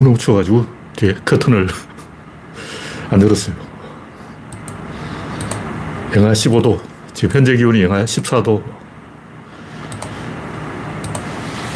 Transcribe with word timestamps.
너무 0.00 0.16
추워가지고 0.16 0.64
뒤에 0.94 1.14
커튼을 1.24 1.66
안 3.10 3.20
열었어요. 3.20 3.56
영하 6.14 6.30
15도. 6.30 6.80
지금 7.14 7.34
현재 7.34 7.56
기온이 7.56 7.82
영하 7.82 8.04
14도. 8.04 8.62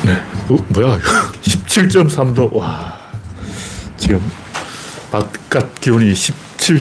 네. 0.05 0.13
어, 0.49 0.57
뭐야. 0.69 1.01
17.3도. 1.43 2.55
와. 2.55 2.97
지금 3.97 4.23
바깥 5.11 5.81
기온이 5.81 6.15
17. 6.15 6.81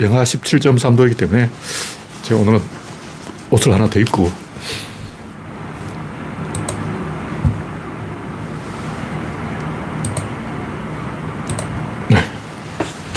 영하 0.00 0.24
17.3도이기 0.24 1.16
때문에 1.16 1.50
제가 2.20 2.38
오늘은 2.38 2.60
옷을 3.48 3.72
하나 3.72 3.88
더 3.88 3.98
입고 3.98 4.30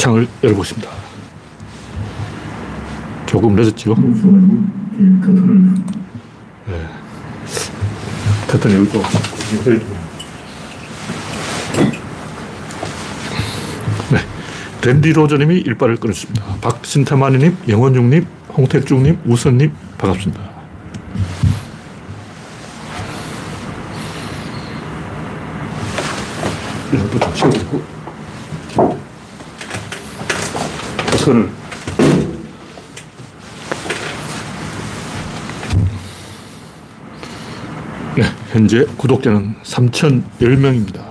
창을 0.10 0.28
열어보십니다. 0.44 0.90
조금 3.28 3.56
늦었죠? 3.56 3.96
네. 6.68 6.88
커튼 8.48 8.72
열고 8.72 9.04
네. 14.12 14.20
랜디 14.84 15.14
로저님이 15.14 15.60
일발을 15.60 15.98
끊었습니다. 15.98 16.44
박신태만님, 16.62 17.58
영원중님, 17.68 18.26
홍택중님, 18.58 19.20
우선님 19.26 19.72
반갑습니다. 20.00 20.50
이것도 26.92 27.20
좀 27.20 27.34
치워주고 27.36 27.99
선을 31.30 31.48
네, 38.16 38.24
현재 38.52 38.86
구독자는 38.98 39.56
3,010명입니다. 39.64 41.08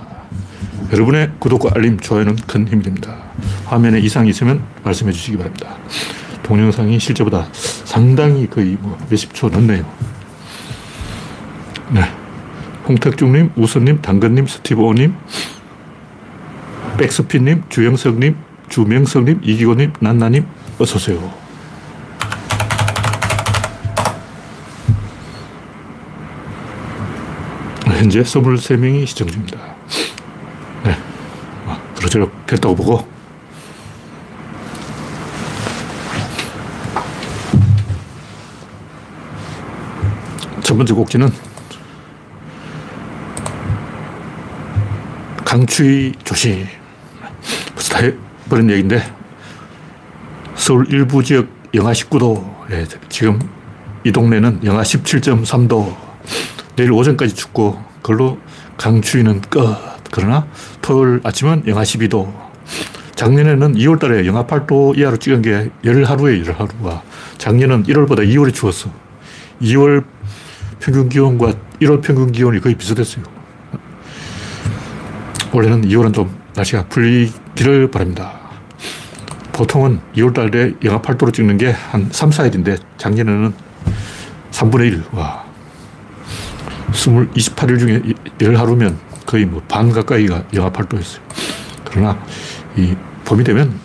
여러분의 0.91 1.31
구독과 1.39 1.71
알림, 1.75 1.97
좋아요는 1.97 2.35
큰 2.35 2.67
힘이 2.67 2.83
됩니다. 2.83 3.15
화면에 3.65 3.99
이상이 3.99 4.29
있으면 4.31 4.61
말씀해 4.83 5.13
주시기 5.13 5.37
바랍니다. 5.37 5.77
동영상이 6.43 6.99
실제보다 6.99 7.47
상당히 7.53 8.49
거의 8.49 8.77
뭐 8.81 8.97
몇십 9.09 9.33
초 9.33 9.47
늦네요. 9.47 9.85
네. 11.91 12.01
홍택중님, 12.87 13.51
우선님, 13.55 14.01
당근님, 14.01 14.47
스티브오님, 14.47 15.15
백스피님, 16.97 17.63
주영석님, 17.69 18.48
주명석님, 18.69 19.41
이기곤님, 19.43 19.93
난나님, 19.99 20.45
어서오세요. 20.77 21.33
현재 27.85 28.21
23명이 28.21 29.05
시청 29.05 29.27
중입니다. 29.27 29.59
네. 30.85 30.97
그러저럭 31.97 32.45
됐다고 32.47 32.75
보고. 32.75 33.07
첫 40.61 40.77
번째 40.77 40.93
곡지는 40.93 41.29
강추위 45.43 46.13
조심. 46.23 46.67
버린 48.49 48.69
얘기인데 48.69 49.01
서울 50.55 50.91
일부 50.91 51.23
지역 51.23 51.47
영하 51.73 51.91
19도. 51.93 52.43
예, 52.71 52.85
지금 53.07 53.39
이 54.03 54.11
동네는 54.11 54.61
영하 54.65 54.81
17.3도. 54.81 55.95
내일 56.75 56.91
오전까지 56.91 57.35
춥고 57.35 57.81
그걸로 58.01 58.39
강추위는 58.77 59.41
끝. 59.41 59.61
그러나 60.11 60.47
토요일 60.81 61.21
아침은 61.23 61.63
영하 61.67 61.83
12도. 61.83 62.33
작년에는 63.15 63.75
2월 63.75 63.99
달에 63.99 64.25
영하 64.25 64.45
8도 64.45 64.97
이하로 64.97 65.17
찍은 65.17 65.41
게 65.41 65.69
열하루에 65.83 66.39
열하루가. 66.39 67.03
작년은 67.37 67.83
1월보다 67.83 68.27
2월이 68.27 68.53
추웠어. 68.53 68.89
2월 69.61 70.05
평균 70.79 71.09
기온과 71.09 71.53
1월 71.81 72.01
평균 72.01 72.31
기온이 72.31 72.59
거의 72.59 72.75
비슷했어요. 72.75 73.25
올해는 75.51 75.81
2월은 75.81 76.13
좀 76.13 76.33
날씨가 76.55 76.85
풀리기를 76.85 77.91
바랍니다. 77.91 78.38
보통은 79.59 79.99
2월 80.15 80.33
달에 80.33 80.73
영하 80.85 81.01
8도로 81.01 81.33
찍는 81.33 81.57
게 81.57 81.75
한 81.91 82.07
3, 82.09 82.29
4일인데 82.29 82.79
작년에는 82.97 83.53
3분의 84.51 84.79
1. 84.87 85.03
와. 85.11 85.43
20, 86.93 87.33
28일 87.33 87.77
중에 87.79 88.01
열 88.39 88.55
하루면 88.55 88.97
거의 89.25 89.45
뭐 89.45 89.61
반 89.67 89.91
가까이가 89.91 90.45
영하 90.53 90.71
8도였어요. 90.71 91.19
그러나 91.83 92.17
이 92.77 92.95
봄이 93.25 93.43
되면 93.43 93.77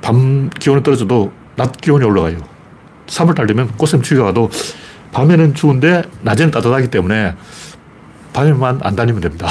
밤 0.00 0.48
기온이 0.50 0.84
떨어져도 0.84 1.32
낮 1.56 1.72
기온이 1.80 2.04
올라가요. 2.04 2.38
3월 3.08 3.34
달 3.34 3.48
되면 3.48 3.66
꽃샘추위가 3.76 4.26
와도 4.26 4.48
밤에는 5.12 5.54
추운데 5.54 6.04
낮에는 6.22 6.52
따뜻하기 6.52 6.86
때문에 6.88 7.34
밤에만 8.32 8.78
안 8.80 8.94
다니면 8.94 9.22
됩니다. 9.22 9.48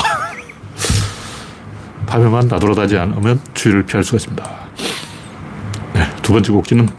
밤에만 2.07 2.47
나돌아다니지 2.47 2.97
않으면 2.97 3.41
추위를 3.53 3.83
피할 3.83 4.05
수가 4.05 4.17
있습니다. 4.17 4.64
네, 6.25 6.27
두 6.27 6.33
번째 6.33 6.51
곡지는 6.53 6.89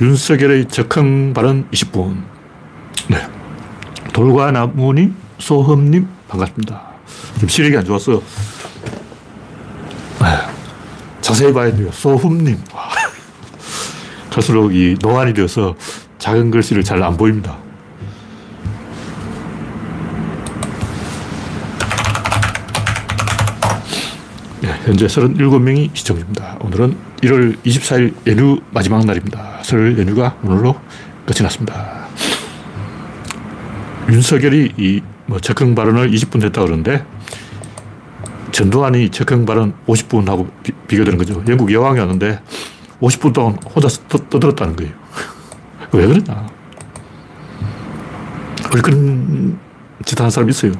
윤석열의 0.00 0.66
적흥 0.66 1.34
발언 1.34 1.70
20분. 1.70 2.24
네. 3.08 3.24
돌과 4.12 4.50
나무님, 4.50 5.14
소흠님, 5.38 6.08
반갑습니다. 6.26 6.82
좀 7.38 7.48
시력이 7.48 7.76
안 7.76 7.84
좋았어요. 7.84 8.20
네. 10.20 10.26
자세히 11.20 11.52
봐야 11.52 11.72
돼요. 11.72 11.92
소흠님. 11.92 12.58
갈수록 14.30 14.74
이 14.74 14.96
노안이 15.00 15.32
되어서 15.32 15.76
작은 16.18 16.50
글씨를 16.50 16.82
잘 16.82 17.00
안 17.04 17.16
보입니다. 17.16 17.56
네, 24.60 24.73
현재 24.84 25.06
37명이 25.06 25.90
시청 25.94 26.16
중입니다. 26.16 26.58
오늘은 26.60 26.96
1월 27.22 27.56
24일 27.64 28.14
연휴 28.26 28.60
마지막 28.70 29.04
날입니다. 29.04 29.60
설 29.62 29.98
연휴가 29.98 30.36
오늘로 30.44 30.76
끝이 31.26 31.42
났습니다. 31.42 32.06
윤석열이 34.08 34.72
이 34.78 35.14
뭐 35.26 35.40
적흥 35.40 35.74
발언을 35.74 36.10
20분 36.10 36.42
했다 36.44 36.62
그러는데 36.62 37.04
전두환이 38.52 39.10
적흥 39.10 39.46
발언 39.46 39.74
50분 39.86 40.26
하고 40.28 40.48
비, 40.62 40.72
교되는 40.96 41.18
거죠. 41.18 41.42
영국 41.48 41.72
여왕이 41.72 41.98
왔는데 41.98 42.40
50분 43.00 43.32
동안 43.32 43.58
혼자 43.74 43.88
떠 44.08 44.38
들었다는 44.38 44.76
거예요. 44.76 44.92
왜 45.92 46.06
그러냐. 46.06 46.46
왜 48.74 48.80
그런 48.80 49.58
짓 50.04 50.18
하는 50.18 50.30
사람이 50.30 50.50
있어요. 50.50 50.72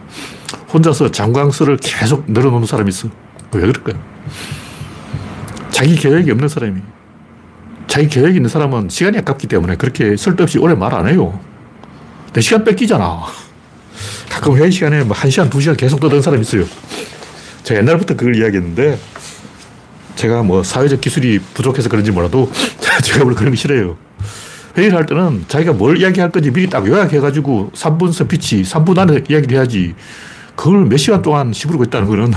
혼자서 0.73 1.11
장광설을 1.11 1.79
계속 1.79 2.31
늘어놓는 2.31 2.67
사람이 2.67 2.89
있어. 2.91 3.09
왜 3.55 3.61
그럴까요? 3.73 4.03
자기 5.71 5.97
계획이 5.97 6.31
없는 6.31 6.49
사람이. 6.49 6.81
자기 7.87 8.09
계획이 8.09 8.37
있는 8.37 8.49
사람은 8.49 8.89
시간이 8.89 9.19
아깝기 9.19 9.47
때문에 9.47 9.77
그렇게 9.77 10.17
쓸데없이 10.17 10.59
오래 10.59 10.75
말 10.75 10.93
안 10.95 11.09
해요. 11.09 11.39
내 12.33 12.41
시간 12.41 12.65
뺏기잖아. 12.65 13.23
가끔 14.31 14.57
회의 14.57 14.73
시간에 14.73 15.05
뭐 15.05 15.17
1시간, 15.17 15.49
2시간 15.51 15.77
계속 15.77 16.01
떠드는 16.01 16.23
사람이 16.23 16.43
있어요. 16.43 16.65
제가 17.63 17.81
옛날부터 17.81 18.17
그걸 18.17 18.37
이야기했는데 18.37 18.99
제가 20.17 20.43
뭐 20.43 20.63
사회적 20.63 21.01
기술이 21.01 21.39
부족해서 21.55 21.89
그런지 21.89 22.11
몰라도 22.11 22.51
제가 23.03 23.25
원래 23.25 23.35
그런 23.37 23.51
거 23.51 23.57
싫어요. 23.57 23.97
회의를 24.77 24.97
할 24.97 25.07
때는 25.07 25.45
자기가 25.47 25.73
뭘 25.73 25.99
이야기할 25.99 26.31
건지 26.33 26.51
미리 26.51 26.69
딱 26.69 26.87
요약해가지고 26.87 27.71
3분 27.75 28.13
스피치, 28.13 28.63
3분 28.63 28.99
안에 28.99 29.23
이야기를 29.29 29.57
해야지 29.57 29.95
그걸 30.57 30.85
몇 30.87 30.97
시간 30.97 31.23
동안 31.23 31.53
시부르고 31.53 31.85
있다는 31.85 32.09
거는 32.09 32.33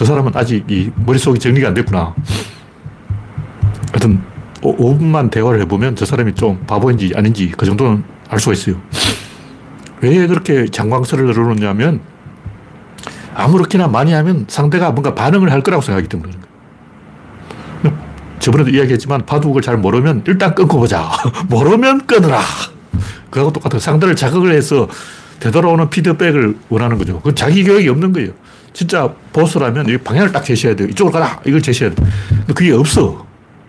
저 0.00 0.06
사람은 0.06 0.32
아직 0.34 0.64
이 0.70 0.90
머릿속이 0.96 1.38
정리가 1.38 1.68
안 1.68 1.74
됐구나. 1.74 2.14
하여튼 3.92 4.22
5 4.62 4.96
분만 4.96 5.28
대화를 5.28 5.60
해보면 5.60 5.94
저 5.94 6.06
사람이 6.06 6.34
좀 6.36 6.58
바보인지 6.66 7.12
아닌지 7.14 7.52
그 7.54 7.66
정도는 7.66 8.02
알 8.30 8.40
수가 8.40 8.54
있어요. 8.54 8.80
왜 10.00 10.26
그렇게 10.26 10.68
장광설을 10.68 11.26
늘어놓냐면 11.26 12.00
아무렇게나 13.34 13.88
많이 13.88 14.14
하면 14.14 14.46
상대가 14.48 14.90
뭔가 14.90 15.14
반응을 15.14 15.52
할 15.52 15.62
거라고 15.62 15.82
생각하기 15.82 16.08
때문에 16.08 16.32
저번에도 18.38 18.70
이야기했지만 18.70 19.26
바둑을 19.26 19.60
잘 19.60 19.76
모르면 19.76 20.24
일단 20.26 20.54
끊고 20.54 20.78
보자. 20.78 21.10
모르면 21.50 22.06
끊으라. 22.06 22.40
그거하고 23.28 23.52
똑같아요. 23.52 23.80
상대를 23.80 24.16
자극을 24.16 24.54
해서 24.54 24.88
되돌아오는 25.40 25.90
피드백을 25.90 26.56
원하는 26.70 26.96
거죠. 26.96 27.18
그건 27.18 27.36
자기 27.36 27.64
교육이 27.64 27.86
없는 27.90 28.14
거예요. 28.14 28.32
진짜 28.72 29.12
보스라면 29.32 29.88
이 29.88 29.98
방향을 29.98 30.32
딱 30.32 30.44
제시해야 30.44 30.76
돼요. 30.76 30.88
이쪽으로 30.88 31.12
가라! 31.12 31.40
이걸 31.44 31.60
제시해야 31.60 31.94
돼. 31.94 32.02
근데 32.28 32.52
그게 32.54 32.72
없어. 32.72 33.26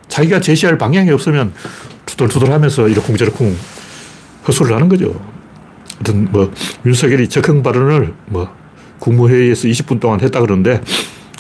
자기가 0.08 0.40
제시할 0.40 0.78
방향이 0.78 1.10
없으면 1.12 1.54
투덜투덜 2.06 2.52
하면서 2.52 2.88
이러쿵저러쿵 2.88 3.56
헛소리를 4.48 4.76
하는 4.76 4.90
거죠. 4.90 5.20
하여튼 5.96 6.32
뭐, 6.32 6.52
윤석열이 6.86 7.30
적응 7.30 7.64
발언을 7.64 8.14
뭐, 8.26 8.50
국무회의에서 9.00 9.68
20분 9.68 10.00
동안 10.00 10.22
했다 10.22 10.40
그러는데 10.42 10.82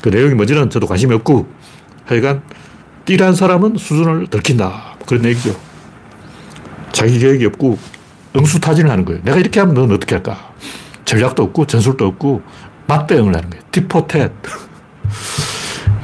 그 0.01 0.09
내용이 0.09 0.33
뭔지는 0.33 0.69
저도 0.69 0.87
관심이 0.87 1.13
없고 1.15 1.47
하여간 2.05 2.41
띠란 3.05 3.35
사람은 3.35 3.77
수준을 3.77 4.27
들킨다. 4.27 4.95
그런 5.05 5.25
얘기죠. 5.25 5.55
자기 6.91 7.19
계획이 7.19 7.45
없고 7.47 7.77
응수타진을 8.35 8.89
하는 8.89 9.05
거예요. 9.05 9.21
내가 9.23 9.37
이렇게 9.37 9.59
하면 9.59 9.75
넌 9.75 9.91
어떻게 9.91 10.15
할까? 10.15 10.53
전략도 11.05 11.43
없고 11.43 11.65
전술도 11.65 12.05
없고 12.05 12.41
맞대응을 12.91 13.35
하는 13.35 13.49
거예요. 13.49 13.63
티포텟. 13.71 14.31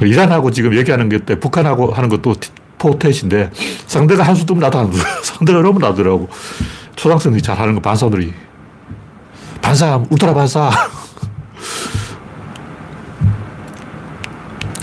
이란하고 0.00 0.50
지금 0.50 0.74
얘기하는 0.76 1.08
게 1.08 1.18
북한하고 1.18 1.92
하는 1.92 2.08
것도 2.08 2.34
티포텟인데 2.78 3.50
상대가 3.86 4.22
한 4.22 4.34
수도 4.34 4.54
나도 4.54 4.78
안 4.78 4.90
상대가 5.22 5.60
너무 5.60 5.78
나더라고. 5.78 6.28
초등학생들이 6.96 7.42
잘 7.42 7.58
하는 7.58 7.74
거 7.74 7.80
반사들이. 7.80 8.32
반사, 9.60 10.02
울트라 10.08 10.32
반사. 10.34 10.70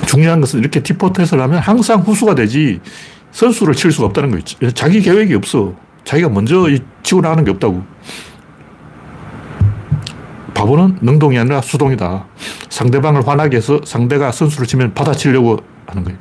중요한 0.08 0.40
것은 0.40 0.60
이렇게 0.60 0.82
티포텟을 0.82 1.40
하면 1.40 1.60
항상 1.60 2.02
후수가 2.02 2.36
되지 2.36 2.80
선수를 3.32 3.74
칠 3.74 3.92
수가 3.92 4.06
없다는 4.08 4.30
거죠. 4.32 4.72
자기 4.72 5.02
계획이 5.02 5.34
없어. 5.34 5.74
자기가 6.04 6.30
먼저 6.30 6.68
치고 7.04 7.22
나가는 7.22 7.44
게 7.44 7.52
없다고. 7.52 7.95
바보는 10.56 11.00
능동이 11.02 11.38
아니라 11.38 11.62
수동이다. 11.62 12.26
상대방을 12.70 13.28
화나게 13.28 13.58
해서 13.58 13.82
상대가 13.84 14.32
선수를 14.32 14.66
치면 14.66 14.94
받아치려고 14.96 15.60
하는 15.86 16.04
거예요. 16.04 16.18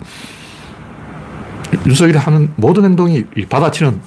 윤석열이 1.87 2.19
하는 2.19 2.53
모든 2.57 2.85
행동이 2.85 3.25
받아치는 3.49 4.01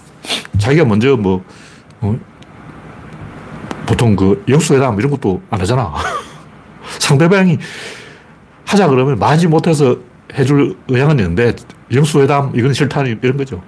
자기가 0.60 0.86
먼저 0.86 1.16
뭐, 1.16 1.44
어, 2.02 2.20
보통 3.88 4.16
그 4.16 4.44
영수회담 4.48 5.00
이런 5.00 5.12
것도 5.12 5.42
안 5.50 5.62
하잖아. 5.62 5.94
상대방이 7.00 7.58
하자 8.66 8.90
그러면 8.90 9.18
마지 9.18 9.48
못해서 9.48 9.98
해줄 10.38 10.76
의향은 10.90 11.20
있는데 11.20 11.56
영수회담 11.92 12.52
이건 12.54 12.74
싫다 12.74 13.04
이런 13.04 13.38
거죠. 13.38 13.64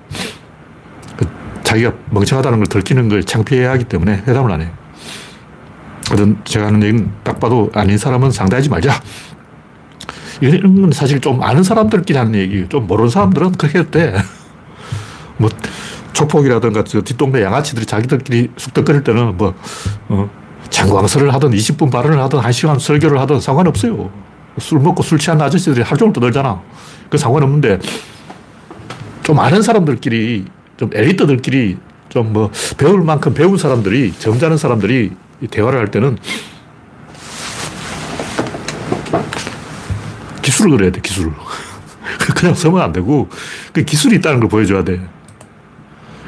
그 1.16 1.26
자기가 1.64 1.94
멍청하다는 2.12 2.60
걸 2.60 2.68
들키는 2.68 3.08
걸 3.08 3.24
창피해야 3.24 3.72
하기 3.72 3.86
때문에 3.86 4.24
회담을 4.28 4.52
안 4.52 4.62
해요. 4.62 4.79
그든 6.10 6.38
제가 6.44 6.68
하는 6.68 6.82
얘기는 6.84 7.12
딱 7.24 7.40
봐도 7.40 7.70
아닌 7.74 7.98
사람은 7.98 8.32
상대하지 8.32 8.70
말자. 8.70 9.02
이런 10.42 10.82
건 10.82 10.92
사실 10.92 11.20
좀 11.20 11.44
아는 11.44 11.64
사람들끼리 11.64 12.18
하는 12.18 12.36
얘기, 12.36 12.68
좀 12.70 12.88
모르는 12.88 13.10
사람들은 13.10 13.54
그렇게 13.54 13.80
해도 13.80 13.92
돼. 13.92 14.16
뭐, 15.38 15.50
촉폭이라든가 16.14 16.84
저 16.84 17.02
뒷동네 17.02 17.44
양아치들이 17.44 17.86
자기들끼리 17.86 18.52
쑥덕거릴 18.58 19.04
때는 19.04 19.38
뭐, 19.38 19.54
어, 20.08 20.30
장광설을 20.70 21.34
하든 21.34 21.52
20분 21.52 21.92
발언을 21.92 22.20
하든 22.24 22.40
1시간 22.40 22.80
설교를 22.80 23.20
하든 23.22 23.40
상관없어요. 23.40 24.10
술 24.60 24.80
먹고 24.80 25.04
술 25.04 25.20
취한 25.20 25.42
아저씨들이 25.42 25.82
하루 25.82 25.98
종일 25.98 26.14
떠들잖아. 26.14 26.62
그 27.10 27.18
상관없는데 27.18 27.80
좀 29.24 29.40
아는 29.40 29.62
사람들끼리 29.62 30.46
좀 30.78 30.90
엘리트들끼리 30.94 31.78
좀 32.10 32.34
뭐 32.34 32.52
배울 32.78 33.04
만큼 33.04 33.34
배운 33.34 33.58
사람들이 33.58 34.14
점잖은 34.14 34.58
사람들이 34.58 35.12
대화를 35.48 35.80
할 35.80 35.92
때는 35.92 36.18
기술을 40.42 40.72
그려야 40.72 40.92
돼, 40.92 41.02
기술을. 41.02 41.32
그냥 42.36 42.56
서면 42.56 42.82
안 42.82 42.92
되고, 42.92 43.30
그 43.74 43.84
기술이 43.84 44.16
있다는 44.18 44.40
걸 44.40 44.50
보여줘야 44.50 44.84
돼. 44.84 45.00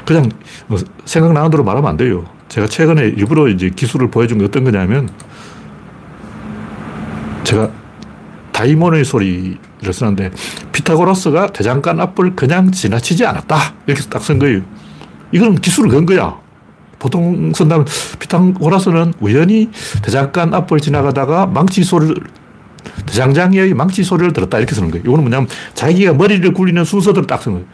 그냥 0.04 0.30
뭐 0.66 0.78
생각나는 1.04 1.50
대로 1.50 1.64
말하면 1.64 1.90
안 1.90 1.96
돼요. 1.96 2.24
제가 2.48 2.66
최근에 2.66 3.08
일부러 3.08 3.48
이제 3.48 3.70
기술을 3.70 4.10
보여준 4.10 4.38
게 4.38 4.44
어떤 4.44 4.64
거냐면, 4.64 5.08
제가 7.44 7.70
다이몬의 8.52 9.04
소리를 9.04 9.58
쓰는데, 9.92 10.30
피타고라스가 10.72 11.48
대장간 11.52 12.00
앞을 12.00 12.36
그냥 12.36 12.70
지나치지 12.70 13.24
않았다. 13.26 13.56
이렇게 13.86 14.02
딱 14.08 14.20
쓴 14.22 14.38
거예요. 14.38 14.62
이건 15.32 15.54
기술을 15.56 15.90
건 15.90 16.04
거야. 16.06 16.38
보통 17.02 17.52
쓴다면 17.52 17.84
피타고라스는 18.20 19.14
우연히 19.18 19.70
대장간 20.02 20.54
앞을 20.54 20.78
지나가다가 20.78 21.46
망치 21.46 21.82
소리를 21.82 22.14
대장장이의 23.06 23.74
망치 23.74 24.04
소리를 24.04 24.32
들었다 24.32 24.58
이렇게 24.58 24.72
쓰는 24.76 24.88
거예요. 24.92 25.02
이거는 25.02 25.24
뭐냐면 25.24 25.48
자기가 25.74 26.12
머리를 26.14 26.52
굴리는 26.52 26.84
순서대로 26.84 27.26
딱 27.26 27.42
쓰는 27.42 27.56
거예요. 27.56 27.68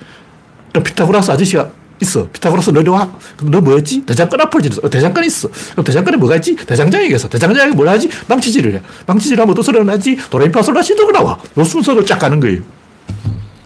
그러니까 0.71 0.89
피타고라스 0.89 1.31
아저씨가 1.31 1.69
있어. 2.01 2.29
피타고라스 2.31 2.71
내려와. 2.71 3.11
그럼 3.37 3.51
너 3.51 3.61
뭐였지? 3.61 4.07
대장간 4.07 4.41
앞을 4.41 4.63
지났어. 4.63 4.81
어, 4.83 4.89
대장간이 4.89 5.27
있어. 5.27 5.49
그럼 5.73 5.85
대장간에 5.85 6.17
뭐가 6.17 6.37
있지? 6.37 6.57
대장장이가 6.57 7.17
있어. 7.17 7.29
대장장이 7.29 7.73
뭘 7.73 7.89
하지? 7.89 8.09
망치질을 8.29 8.77
해. 8.77 8.83
망치질 9.07 9.39
하면 9.39 9.51
어떤 9.51 9.63
소리가 9.63 9.85
나지? 9.85 10.17
도레미파솔라 10.31 10.81
시도가 10.81 11.13
나와. 11.13 11.39
요 11.59 11.65
순서를 11.65 12.07
쫙 12.07 12.19
가는 12.19 12.41
거예요. 12.41 12.63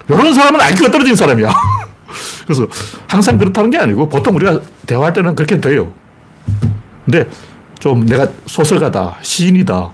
이런 0.09 0.35
사람은 0.35 0.61
IQ가 0.61 0.91
떨어진 0.91 1.15
사람이야. 1.15 1.53
그래서 2.45 2.67
항상 3.09 3.39
그렇다는 3.39 3.71
게 3.71 3.79
아니고 3.79 4.09
보통 4.09 4.35
우리가 4.37 4.61
대화할 4.87 5.13
때는 5.13 5.35
그렇게 5.35 5.61
돼요. 5.61 5.93
근데 7.05 7.29
좀 7.79 8.07
내가 8.07 8.29
소설가다, 8.47 9.17
시인이다, 9.23 9.91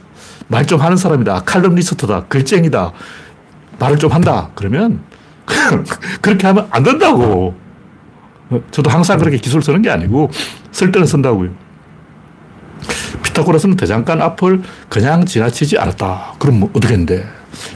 말 0.49 0.67
좀 0.67 0.81
하는 0.81 0.97
사람이다, 0.97 1.43
칼럼니스트다, 1.45 2.25
글쟁이다, 2.25 2.93
말을 3.79 3.99
좀 3.99 4.13
한다. 4.13 4.51
그러면 4.55 5.01
그렇게 6.21 6.47
하면 6.47 6.67
안 6.71 6.83
된다고. 6.83 7.55
저도 8.71 8.89
항상 8.89 9.19
그렇게 9.19 9.37
기술 9.37 9.63
쓰는 9.63 9.83
게 9.83 9.91
아니고 9.91 10.31
쓸 10.73 10.91
때는 10.91 11.07
쓴다고요. 11.07 11.51
피타고라스는 13.23 13.77
대장간 13.77 14.23
앞을 14.23 14.63
그냥 14.89 15.25
지나치지 15.27 15.79
않았다. 15.79 16.35
그럼 16.39 16.61
뭐 16.61 16.71
어떻게 16.75 16.95
했는데? 16.95 17.27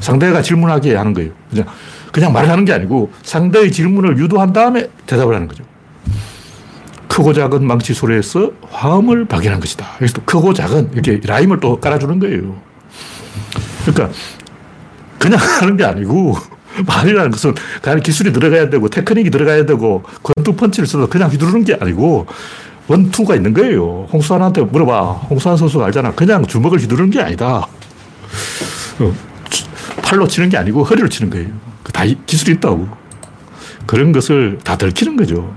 상대가 0.01 0.41
질문하게 0.41 0.95
하는 0.95 1.13
거예요. 1.13 1.31
그냥 1.51 1.67
그냥 2.13 2.33
말을 2.33 2.49
하는 2.49 2.65
게 2.65 2.73
아니고 2.73 3.11
상대의 3.23 3.73
질문을 3.73 4.19
유도한 4.19 4.53
다음에 4.53 4.89
대답을 5.07 5.35
하는 5.35 5.49
거죠. 5.49 5.65
크고 7.09 7.33
작은 7.33 7.67
망치 7.67 7.93
소리에서 7.93 8.53
화음을 8.71 9.25
발견한 9.27 9.61
것이다. 9.61 9.87
또 10.15 10.23
크고 10.25 10.55
작은 10.55 10.91
이렇게 10.93 11.21
라임을 11.25 11.61
또 11.61 11.81
깔아주는 11.81 12.19
거예요. 12.21 12.57
그러니까 13.85 14.17
그냥 15.19 15.39
하는 15.61 15.77
게 15.77 15.85
아니고 15.85 16.37
말이라는 16.87 17.31
것은 17.31 17.55
그냥 17.81 18.01
기술이 18.01 18.33
들어가야 18.33 18.71
되고 18.71 18.89
테크닉이 18.89 19.31
들어가야 19.31 19.67
되고 19.67 20.03
권투 20.23 20.55
펀치를 20.57 20.87
써도 20.87 21.07
그냥 21.07 21.31
휘두르는 21.31 21.65
게 21.65 21.77
아니고 21.79 22.27
원투가 22.89 23.37
있는 23.37 23.53
거예요. 23.55 24.09
홍수환한테 24.13 24.63
물어봐. 24.63 25.13
홍수환 25.31 25.57
선수가 25.57 25.87
알잖아. 25.87 26.13
그냥 26.13 26.45
주먹을 26.47 26.81
휘두르는 26.81 27.11
게 27.11 27.21
아니다. 27.21 27.67
어, 28.99 29.15
팔로 30.03 30.27
치는 30.27 30.49
게 30.49 30.57
아니고 30.57 30.83
허리를 30.83 31.09
치는 31.09 31.31
거예요. 31.31 31.72
다 31.91 32.05
기술이 32.05 32.57
있다고. 32.57 32.89
그런 33.87 34.13
것을 34.13 34.59
다 34.63 34.77
들키는 34.77 35.17
거죠. 35.17 35.55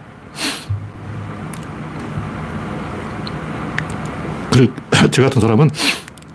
저 5.11 5.21
같은 5.23 5.41
사람은, 5.41 5.69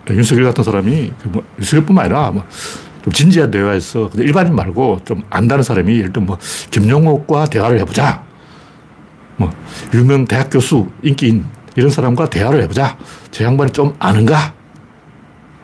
윤석열 0.09 0.45
같은 0.45 0.63
사람이, 0.63 1.11
그 1.21 1.27
뭐, 1.27 1.43
윤석열뿐만 1.59 2.05
아니라, 2.05 2.31
뭐, 2.31 2.45
좀 3.03 3.11
진지한 3.11 3.51
대화에서, 3.51 4.09
일반인 4.15 4.55
말고 4.55 5.01
좀 5.05 5.23
안다는 5.29 5.63
사람이, 5.63 5.97
예를 5.97 6.13
들면 6.13 6.27
뭐, 6.27 6.37
김용옥과 6.69 7.47
대화를 7.47 7.79
해보자. 7.79 8.23
뭐, 9.37 9.51
유명 9.93 10.25
대학 10.25 10.49
교수, 10.49 10.87
인기인, 11.01 11.45
이런 11.75 11.89
사람과 11.89 12.29
대화를 12.29 12.61
해보자. 12.63 12.97
저 13.31 13.43
양반이 13.43 13.71
좀 13.71 13.95
아는가? 13.97 14.53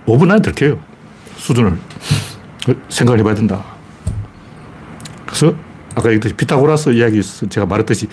5분 0.05 0.31
안에 0.31 0.41
들켜요. 0.41 0.79
수준을. 1.37 1.77
생각을 2.89 3.19
해봐야 3.19 3.35
된다. 3.35 3.76
그래서 5.37 5.55
아까 5.93 6.09
얘기했듯이 6.09 6.33
피타고라스 6.35 6.89
이야기 6.89 7.21
제가 7.21 7.67
말했듯이 7.67 8.07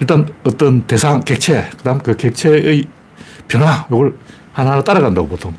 일단 0.00 0.26
어떤 0.42 0.82
대상, 0.86 1.20
객체, 1.20 1.70
그 1.76 1.84
다음 1.84 1.98
그 1.98 2.16
객체의 2.16 2.86
변화, 3.46 3.86
이걸 3.88 4.16
하나하나 4.52 4.82
따라간다고 4.82 5.28
보통. 5.28 5.54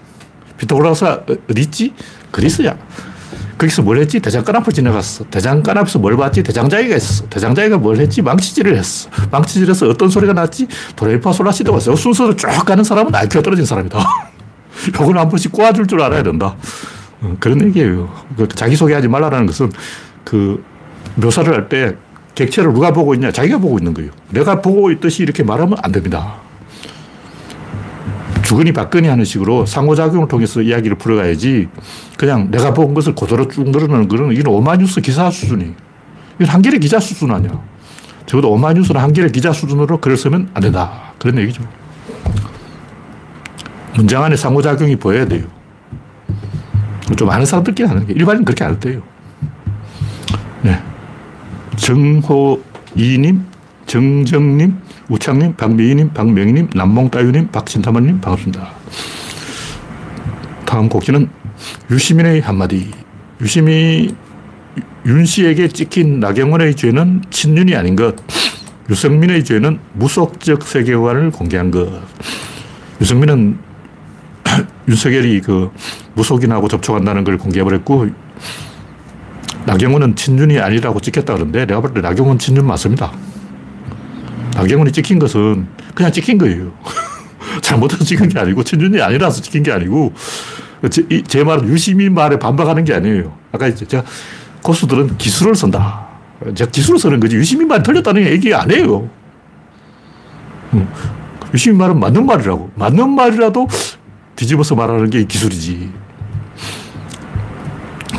피타고라스가 0.58 1.24
어디 1.50 1.62
있지? 1.62 1.94
그리스야. 2.32 2.76
거기서 3.58 3.84
뭘 3.84 4.00
했지? 4.00 4.20
대장간 4.20 4.58
앞을 4.58 4.74
지나갔어. 4.74 5.24
대장간 5.30 5.78
앞에서 5.78 6.00
뭘 6.00 6.18
봤지? 6.18 6.44
대장자기가 6.44 6.98
있었어. 6.98 7.30
대장자기가 7.30 7.78
뭘 7.78 7.98
했지? 7.98 8.22
망치질을 8.22 8.76
했어. 8.78 9.10
망치질에서 9.32 9.88
어떤 9.88 10.10
소리가 10.10 10.34
났지? 10.34 10.68
도레미파솔라시도가 10.98 11.78
있어. 11.78 11.96
순서를 11.96 12.36
쭉 12.36 12.48
가는 12.66 12.84
사람은 12.84 13.16
IQ가 13.16 13.42
떨어진 13.42 13.66
사람이다. 13.66 14.00
요건 15.00 15.18
한 15.18 15.30
번씩 15.30 15.54
꼬아줄 15.54 15.88
줄 15.88 16.02
알아야 16.02 16.24
된다. 16.24 16.56
어, 17.22 17.38
그런 17.40 17.62
얘기예요. 17.62 18.14
그 18.36 18.48
자기소개하지 18.50 19.08
말라는 19.08 19.46
것은 19.46 19.72
그 20.26 20.64
묘사를 21.16 21.52
할 21.54 21.70
때 21.70 21.96
객체를 22.36 22.74
누가 22.74 22.92
보고 22.92 23.14
있냐? 23.14 23.32
자기가 23.32 23.60
보고 23.60 23.78
있는 23.78 23.94
거예요. 23.94 24.12
내가 24.32 24.60
보고 24.62 24.92
있듯이 24.92 25.22
이렇게 25.22 25.44
말하면 25.44 25.78
안 25.84 25.92
됩니다. 25.92 26.36
주거니 28.44 28.74
받거니 28.74 29.08
하는 29.08 29.24
식으로 29.24 29.66
상호작용을 29.66 30.28
통해서 30.28 30.62
이야기를 30.62 30.98
풀어가야지 30.98 31.70
그냥 32.18 32.50
내가 32.52 32.74
본 32.74 32.94
것을 32.94 33.14
그대로 33.16 33.48
쭉 33.48 33.70
늘어놓는 33.70 34.08
그런 34.08 34.32
이건 34.34 34.54
오마뉴스 34.54 35.00
기사 35.02 35.30
수준이 35.30 35.74
이건 36.40 36.48
한겨레 36.48 36.80
기자 36.80 37.00
수준 37.00 37.32
아니야. 37.32 37.62
적어도 38.26 38.52
오마뉴스나 38.52 39.02
한겨레 39.04 39.30
기자 39.30 39.54
수준으로 39.54 40.00
글을 40.00 40.18
쓰면 40.18 40.50
안 40.56 40.62
된다. 40.62 41.14
그런 41.20 41.38
얘기죠. 41.38 41.64
문장 43.96 44.24
안에 44.24 44.36
상호작용이 44.36 44.96
보여야 44.96 45.26
돼요. 45.28 45.46
좀 47.16 47.30
아는 47.30 47.46
사람들끼리 47.46 47.88
하는 47.88 48.08
게 48.08 48.14
일반인 48.14 48.44
그렇게 48.44 48.64
안 48.64 48.80
돼요. 48.80 49.04
네. 50.64 50.82
정호이님, 51.76 53.46
정정님, 53.86 54.78
우창님, 55.10 55.56
박미희님, 55.56 56.14
박명희님, 56.14 56.70
남몽따유님, 56.76 57.50
박신타만님 57.50 58.22
반갑습니다. 58.22 58.72
다음 60.66 60.90
곡지는 60.90 61.30
유시민의 61.92 62.42
한마디. 62.42 62.92
유시민, 63.42 64.16
윤 65.06 65.26
씨에게 65.26 65.68
찍힌 65.68 66.20
나경원의 66.20 66.76
죄는 66.76 67.24
친윤이 67.30 67.76
아닌 67.76 67.96
것. 67.96 68.16
유승민의 68.90 69.44
죄는 69.44 69.80
무속적 69.94 70.64
세계관을 70.64 71.32
공개한 71.32 71.72
것. 71.72 72.02
유승민은 73.02 73.58
윤석열이 74.88 75.42
그 75.42 75.72
무속인하고 76.16 76.68
접촉한다는 76.68 77.24
걸 77.24 77.38
공개해버렸고, 77.38 78.10
나경원은 79.66 80.16
친윤이 80.16 80.60
아니라고 80.60 81.00
찍혔다 81.00 81.34
그러는데, 81.36 81.66
내가 81.66 81.82
볼 81.82 81.94
때 81.94 82.02
나경원 82.02 82.38
친윤 82.40 82.66
맞습니다. 82.66 83.12
나경원이 84.56 84.92
찍힌 84.92 85.20
것은 85.20 85.68
그냥 85.96 86.12
찍힌 86.12 86.38
거예요. 86.38 86.74
잘못해서 87.62 88.04
찍은 88.04 88.30
게 88.30 88.40
아니고, 88.40 88.64
친윤이 88.64 89.02
아니라서 89.02 89.42
찍힌 89.42 89.64
게 89.64 89.72
아니고, 89.72 90.14
제, 90.90 91.06
제 91.26 91.44
말은 91.44 91.68
유시민 91.70 92.14
말에 92.14 92.38
반박하는 92.38 92.84
게 92.84 92.94
아니에요. 92.94 93.34
아까 93.52 93.74
제가 93.74 94.04
고수들은 94.62 95.18
기술을 95.18 95.56
쓴다. 95.56 96.08
제가 96.56 96.70
기술을 96.72 97.00
쓰는 97.00 97.20
거지. 97.22 97.38
유시민 97.38 97.68
말이 97.70 97.84
틀렸다는 97.84 98.24
얘기 98.26 98.54
안 98.54 98.70
해요. 98.70 99.10
음. 100.74 100.88
유시민 101.54 101.78
말은 101.78 102.00
맞는 102.00 102.26
말이라고. 102.26 102.72
맞는 102.76 103.10
말이라도 103.12 103.68
뒤집어서 104.36 104.76
말하는 104.76 105.10
게 105.10 105.24
기술이지. 105.24 105.90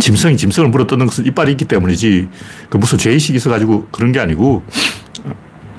짐승이 0.05 0.37
짐승을 0.37 0.69
물어뜯는 0.69 1.07
것은 1.07 1.25
이빨이 1.25 1.53
있기 1.53 1.65
때문이지, 1.65 2.29
그 2.69 2.77
무슨 2.77 2.99
죄의식이 2.99 3.37
있어가지고 3.39 3.89
그런 3.91 4.13
게 4.13 4.21
아니고, 4.21 4.63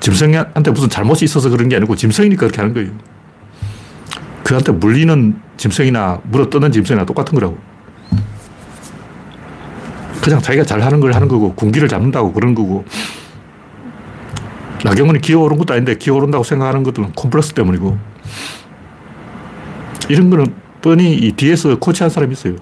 짐승한테 0.00 0.72
무슨 0.72 0.88
잘못이 0.88 1.24
있어서 1.26 1.48
그런 1.48 1.68
게 1.68 1.76
아니고, 1.76 1.94
짐승이니까 1.94 2.40
그렇게 2.40 2.60
하는 2.60 2.74
거예요. 2.74 2.90
그한테 4.42 4.72
물리는 4.72 5.40
짐승이나 5.56 6.22
물어뜯는 6.24 6.72
짐승이나 6.72 7.06
똑같은 7.06 7.36
거라고. 7.36 7.56
그냥 10.20 10.42
자기가 10.42 10.64
잘 10.64 10.82
하는 10.82 10.98
걸 10.98 11.14
하는 11.14 11.28
거고, 11.28 11.54
군기를 11.54 11.86
잡는다고 11.86 12.32
그런 12.32 12.56
거고, 12.56 12.84
나경원이 14.82 15.20
기어오른 15.20 15.56
것도 15.56 15.72
아닌데 15.72 15.96
기어오른다고 15.96 16.42
생각하는 16.42 16.82
것들은 16.82 17.12
콤플렉스 17.12 17.54
때문이고, 17.54 17.96
이런 20.08 20.30
거는 20.30 20.52
뻔히 20.82 21.14
이 21.14 21.30
뒤에서 21.30 21.78
코치한 21.78 22.10
사람이 22.10 22.32
있어요. 22.32 22.56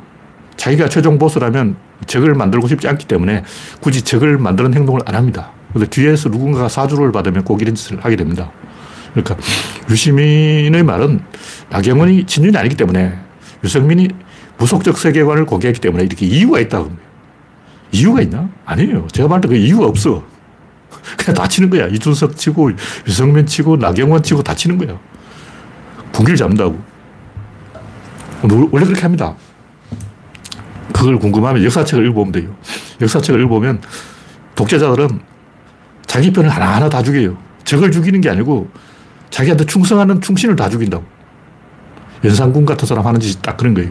자기가 0.64 0.88
최종 0.88 1.18
보스라면 1.18 1.76
적을 2.06 2.34
만들고 2.34 2.68
싶지 2.68 2.88
않기 2.88 3.06
때문에 3.06 3.44
굳이 3.80 4.00
적을 4.00 4.38
만드는 4.38 4.72
행동을 4.72 5.02
안 5.04 5.14
합니다. 5.14 5.50
근데 5.74 5.86
뒤에서 5.86 6.30
누군가가 6.30 6.70
사주를 6.70 7.12
받으면 7.12 7.44
꼭 7.44 7.60
이런 7.60 7.74
짓을 7.74 8.02
하게 8.02 8.16
됩니다. 8.16 8.50
그러니까 9.12 9.36
유시민의 9.90 10.82
말은 10.82 11.20
나경원이 11.68 12.24
친윤이 12.24 12.56
아니기 12.56 12.76
때문에 12.76 13.12
유승민이 13.62 14.08
무속적 14.56 14.96
세계관을 14.96 15.44
공개했기 15.44 15.82
때문에 15.82 16.04
이렇게 16.04 16.24
이유가 16.24 16.60
있다고. 16.60 16.90
이유가 17.92 18.22
있나? 18.22 18.48
아니에요. 18.64 19.06
제가 19.12 19.28
말할 19.28 19.42
때 19.42 19.48
그 19.48 19.56
이유가 19.56 19.84
없어. 19.84 20.24
그냥 21.18 21.34
다치는 21.34 21.68
거야. 21.68 21.88
이준석 21.88 22.36
치고, 22.38 22.70
유승민 23.06 23.44
치고, 23.44 23.76
나경원 23.76 24.22
치고 24.22 24.42
다치는 24.42 24.78
거야. 24.78 24.98
분기를 26.12 26.38
잡는다고. 26.38 26.78
원래 28.42 28.86
그렇게 28.86 29.02
합니다. 29.02 29.34
그걸 31.04 31.18
궁금하면 31.18 31.62
역사책을 31.64 32.06
읽어보면 32.06 32.32
돼요. 32.32 32.56
역사책을 33.00 33.40
읽어보면 33.42 33.82
독재자들은 34.54 35.20
자기 36.06 36.32
편을 36.32 36.48
하나하나 36.48 36.88
다 36.88 37.02
죽여요. 37.02 37.36
적을 37.64 37.90
죽이는 37.90 38.20
게 38.20 38.30
아니고 38.30 38.70
자기한테 39.30 39.66
충성하는 39.66 40.20
충신을 40.20 40.56
다 40.56 40.68
죽인다고. 40.68 41.04
연산군 42.24 42.64
같은 42.64 42.86
사람 42.86 43.06
하는 43.06 43.20
짓이 43.20 43.40
딱 43.42 43.56
그런 43.56 43.74
거예요. 43.74 43.90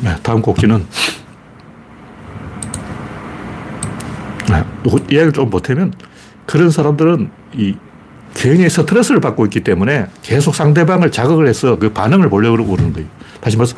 네, 0.00 0.16
다음 0.22 0.40
곡지는 0.40 0.86
네, 4.48 4.64
이야기를 5.10 5.32
좀 5.32 5.50
못하면 5.50 5.92
그런 6.46 6.70
사람들은 6.70 7.30
이 7.54 7.74
굉장히 8.50 8.68
스트레스를 8.68 9.22
받고 9.22 9.46
있기 9.46 9.60
때문에 9.60 10.06
계속 10.22 10.54
상대방을 10.54 11.10
자극을 11.10 11.48
해서 11.48 11.78
그 11.78 11.92
반응을 11.92 12.28
보려고 12.28 12.66
그러는 12.66 12.92
거예요. 12.92 13.08
다시 13.40 13.56
말해서 13.56 13.74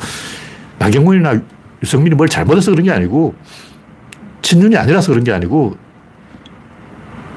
나경원이나 0.77 1.41
유승민이 1.81 2.15
뭘 2.15 2.27
잘못해서 2.27 2.71
그런 2.71 2.83
게 2.83 2.91
아니고 2.91 3.33
친윤이 4.41 4.75
아니라서 4.75 5.11
그런 5.11 5.23
게 5.23 5.31
아니고 5.31 5.77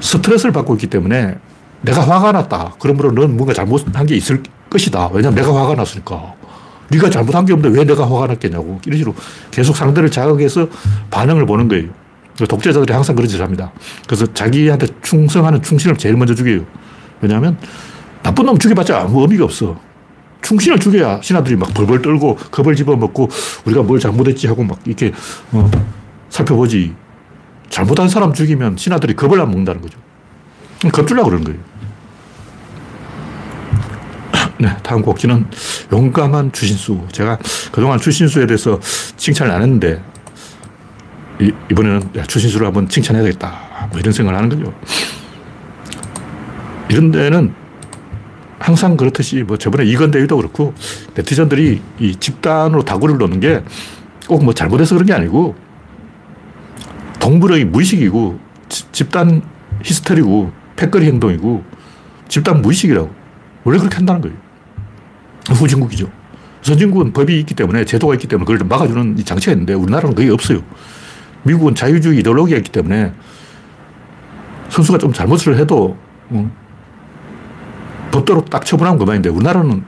스트레스를 0.01 0.51
받고 0.51 0.73
있기 0.75 0.87
때문에 0.87 1.37
내가 1.81 2.01
화가 2.01 2.33
났다. 2.33 2.73
그러므로 2.79 3.13
넌 3.13 3.37
뭔가 3.37 3.53
잘못한 3.53 4.05
게 4.05 4.15
있을 4.15 4.43
것이다. 4.69 5.09
왜냐면 5.13 5.35
내가 5.35 5.55
화가 5.55 5.75
났으니까. 5.75 6.33
네가 6.89 7.09
잘못한 7.09 7.45
게 7.45 7.53
없는데 7.53 7.79
왜 7.79 7.85
내가 7.85 8.03
화가 8.11 8.27
났겠냐고. 8.27 8.81
이런 8.85 8.97
식으로 8.97 9.15
계속 9.51 9.77
상대를 9.77 10.11
자극해서 10.11 10.67
반응을 11.09 11.45
보는 11.45 11.69
거예요. 11.69 11.89
독재자들이 12.35 12.91
항상 12.91 13.15
그런 13.15 13.29
짓을 13.29 13.43
합니다. 13.43 13.71
그래서 14.05 14.25
자기한테 14.33 14.87
충성하는 15.01 15.61
충신을 15.61 15.95
제일 15.95 16.17
먼저 16.17 16.35
죽여요. 16.35 16.65
왜냐하면 17.21 17.57
나쁜 18.23 18.45
놈 18.45 18.57
죽여봤자 18.57 19.01
아무 19.01 19.21
의미가 19.21 19.45
없어. 19.45 19.79
충신을 20.41 20.79
죽여야 20.79 21.21
신하들이 21.21 21.55
막 21.55 21.73
벌벌 21.73 22.01
떨고 22.01 22.35
겁을 22.35 22.75
집어먹고 22.75 23.29
우리가 23.65 23.83
뭘 23.83 23.99
잘못했지 23.99 24.47
하고 24.47 24.63
막 24.63 24.79
이렇게 24.85 25.11
어, 25.51 25.69
살펴보지. 26.29 26.95
잘못한 27.69 28.09
사람 28.09 28.33
죽이면 28.33 28.75
신하들이 28.77 29.15
겁을 29.15 29.39
안 29.39 29.49
먹는다는 29.49 29.81
거죠. 29.81 29.97
겁주려고 30.91 31.29
그러는 31.29 31.45
거예요. 31.45 31.71
네, 34.61 34.69
다음 34.83 35.01
곡지는 35.01 35.47
용감한 35.91 36.51
추신수. 36.51 37.07
제가 37.11 37.39
그동안 37.71 37.99
추신수에 37.99 38.45
대해서 38.45 38.79
칭찬을 39.17 39.51
안 39.51 39.63
했는데, 39.63 40.03
이, 41.39 41.51
번에는 41.73 42.11
추신수를 42.27 42.67
한번 42.67 42.87
칭찬해야겠다. 42.87 43.87
뭐 43.89 43.99
이런 43.99 44.13
생각을 44.13 44.37
하는 44.37 44.49
거죠. 44.49 44.71
이런 46.91 47.11
데는 47.11 47.53
항상 48.59 48.97
그렇듯이 48.97 49.43
뭐 49.43 49.57
저번에 49.57 49.85
이건대위도 49.85 50.35
그렇고 50.37 50.73
네티즌들이 51.15 51.81
이 51.99 52.15
집단으로 52.17 52.83
다구를 52.83 53.17
놓는 53.17 53.39
게 53.39 53.63
꼭 54.27 54.43
뭐 54.43 54.53
잘못해서 54.53 54.95
그런 54.95 55.07
게 55.07 55.13
아니고 55.13 55.55
동물의 57.19 57.65
무의식이고 57.65 58.39
집단 58.69 59.41
히스테리고 59.83 60.51
패거리 60.75 61.05
행동이고 61.07 61.63
집단 62.29 62.61
무의식이라고 62.61 63.09
원래 63.63 63.77
그렇게 63.77 63.95
한다는 63.97 64.21
거예요. 64.21 64.37
후진국이죠. 65.49 66.09
선진국은 66.61 67.11
법이 67.13 67.39
있기 67.41 67.55
때문에 67.55 67.83
제도가 67.83 68.13
있기 68.13 68.27
때문에 68.27 68.45
그걸 68.45 68.65
막아주는 68.67 69.17
장치가 69.25 69.51
있는데 69.53 69.73
우리나라는 69.73 70.15
그게 70.15 70.29
없어요. 70.29 70.61
미국은 71.43 71.75
자유주의 71.75 72.19
이데올로기가 72.19 72.57
있기 72.59 72.71
때문에 72.71 73.11
선수가 74.69 74.99
좀 74.99 75.11
잘못을 75.11 75.57
해도 75.57 75.97
법대로 78.11 78.45
딱 78.45 78.65
처분하면 78.65 78.99
그만인데 78.99 79.29
우리나라는 79.29 79.83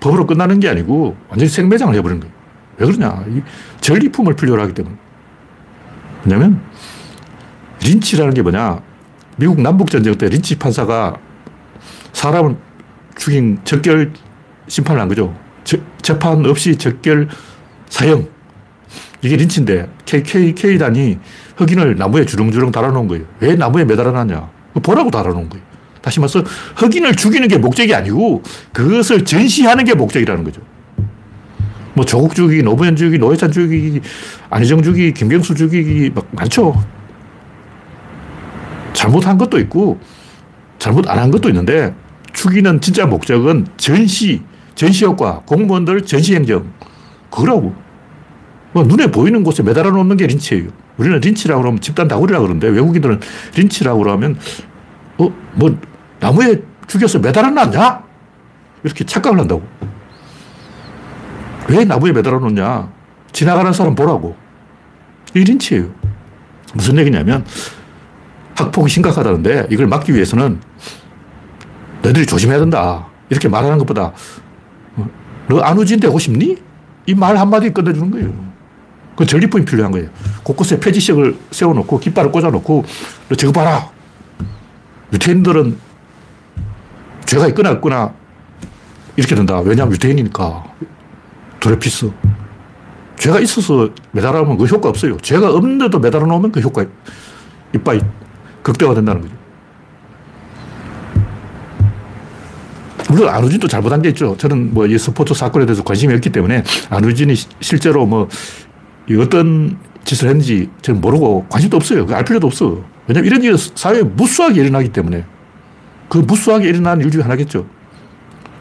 법으로 0.00 0.26
끝나는 0.26 0.60
게 0.60 0.68
아니고 0.68 1.16
완전히 1.28 1.48
생매장을 1.48 1.94
해버리는 1.94 2.20
거예요. 2.20 2.34
왜 2.78 2.86
그러냐. 2.86 3.24
전리품을 3.80 4.36
필요로 4.36 4.62
하기 4.62 4.74
때문에. 4.74 4.96
왜냐면 6.24 6.60
린치라는 7.82 8.34
게 8.34 8.42
뭐냐. 8.42 8.80
미국 9.36 9.60
남북전쟁 9.60 10.16
때 10.16 10.28
린치 10.28 10.58
판사가 10.58 11.16
사람을 12.12 12.56
죽인 13.16 13.58
적결 13.64 14.12
심판을 14.66 15.00
한 15.00 15.08
거죠. 15.08 15.34
저, 15.64 15.76
재판 16.02 16.44
없이 16.46 16.76
적결 16.76 17.28
사형. 17.88 18.28
이게 19.22 19.36
린치인데 19.36 19.88
KKK단이 20.04 21.18
흑인을 21.56 21.96
나무에 21.96 22.24
주렁주렁 22.24 22.70
달아놓은 22.70 23.08
거예요. 23.08 23.24
왜 23.40 23.54
나무에 23.56 23.84
매달아놨냐. 23.84 24.50
보라고 24.82 25.10
달아놓은 25.10 25.48
거예요. 25.48 25.67
다시 26.02 26.20
말해서 26.20 26.42
흑인을 26.76 27.14
죽이는 27.14 27.48
게 27.48 27.58
목적이 27.58 27.94
아니고 27.94 28.42
그것을 28.72 29.24
전시하는 29.24 29.84
게 29.84 29.94
목적이라는 29.94 30.44
거죠. 30.44 30.60
뭐 31.94 32.04
조국 32.04 32.34
죽이기, 32.34 32.62
노무현 32.62 32.94
죽이기, 32.94 33.18
노회찬 33.18 33.50
죽이기, 33.50 34.00
안희정 34.50 34.82
죽이기, 34.82 35.14
김경수 35.14 35.54
죽이기 35.54 36.12
막 36.14 36.26
많죠. 36.32 36.74
잘못한 38.92 39.38
것도 39.38 39.58
있고 39.60 39.98
잘못 40.78 41.08
안 41.08 41.18
한 41.18 41.30
것도 41.30 41.48
있는데 41.48 41.94
죽이는 42.32 42.80
진짜 42.80 43.06
목적은 43.06 43.66
전시, 43.76 44.42
전시 44.76 45.04
효과, 45.04 45.40
공무원들 45.40 46.02
전시 46.02 46.34
행정. 46.34 46.72
그거라고. 47.30 47.74
뭐 48.72 48.84
눈에 48.84 49.10
보이는 49.10 49.42
곳에 49.42 49.62
매달아 49.62 49.90
놓는 49.90 50.16
게 50.16 50.26
린치예요. 50.26 50.68
우리는 50.98 51.18
린치라고 51.20 51.62
그러면 51.62 51.80
집단 51.80 52.06
다구리라고 52.06 52.44
그러는데 52.44 52.68
외국인들은 52.68 53.20
린치라고 53.56 53.98
그러면 53.98 54.36
어, 55.18 55.32
뭐 55.54 55.78
나무에 56.20 56.62
죽여서 56.86 57.18
매달아 57.18 57.50
놨냐? 57.50 58.02
이렇게 58.84 59.04
착각을 59.04 59.38
한다고. 59.38 59.62
왜 61.68 61.84
나무에 61.84 62.12
매달아 62.12 62.38
놓냐? 62.38 62.88
지나가는 63.32 63.72
사람 63.72 63.94
보라고. 63.94 64.36
이 65.34 65.40
린치예요. 65.40 65.90
무슨 66.74 66.96
얘기냐면 66.98 67.44
학폭이 68.56 68.90
심각하다는데 68.90 69.68
이걸 69.70 69.86
막기 69.86 70.14
위해서는 70.14 70.60
너희들이 72.02 72.26
조심해야 72.26 72.58
된다. 72.58 73.06
이렇게 73.28 73.48
말하는 73.48 73.78
것보다 73.78 74.12
어, 74.96 75.08
너 75.48 75.60
안우진 75.60 76.00
되고 76.00 76.18
싶니? 76.18 76.56
이 77.06 77.14
말 77.14 77.36
한마디 77.38 77.70
끝내주는 77.72 78.10
거예요. 78.10 78.34
그 79.16 79.24
전리품이 79.26 79.64
필요한 79.64 79.90
거예요. 79.92 80.08
곳곳에 80.42 80.78
폐지식을 80.78 81.36
세워놓고 81.50 82.00
깃발을 82.00 82.30
꽂아놓고 82.30 82.84
너 83.30 83.34
저거 83.34 83.52
봐라. 83.52 83.90
유태인들은 85.12 85.78
죄가 87.26 87.48
있거나 87.48 87.70
없거나 87.72 88.14
이렇게 89.16 89.34
된다. 89.34 89.60
왜냐하면 89.60 89.94
유태인이니까. 89.94 90.64
드레피스. 91.60 92.10
죄가 93.16 93.40
있어서 93.40 93.88
매달아 94.12 94.38
놓으면 94.40 94.58
그 94.58 94.64
효과 94.66 94.88
없어요. 94.88 95.16
죄가 95.18 95.50
없는데도 95.54 95.98
매달아 95.98 96.24
놓으면 96.26 96.52
그 96.52 96.60
효과 96.60 96.84
이빨이 97.74 98.00
극대화된다는 98.62 99.22
거죠. 99.22 99.34
물론 103.10 103.28
안우진도 103.30 103.66
잘못한 103.66 104.02
게 104.02 104.10
있죠. 104.10 104.36
저는 104.36 104.74
뭐 104.74 104.86
이 104.86 104.96
스포츠 104.98 105.34
사건에 105.34 105.66
대해서 105.66 105.82
관심이 105.82 106.14
없기 106.14 106.30
때문에 106.30 106.62
안우진이 106.90 107.34
실제로 107.60 108.06
뭐 108.06 108.28
어떤 109.18 109.78
짓을 110.04 110.28
했는지 110.28 110.70
저는 110.82 111.00
모르고 111.00 111.46
관심도 111.48 111.76
없어요. 111.78 112.06
알 112.10 112.24
필요도 112.24 112.46
없어. 112.46 112.82
왜냐면 113.08 113.26
이런 113.26 113.42
일은 113.42 113.56
사회에 113.56 114.02
무수하게 114.02 114.60
일어나기 114.60 114.90
때문에 114.90 115.24
그 116.08 116.18
무수하게 116.18 116.68
일어나는 116.68 117.04
일 117.04 117.10
중에 117.10 117.22
하나겠죠. 117.22 117.66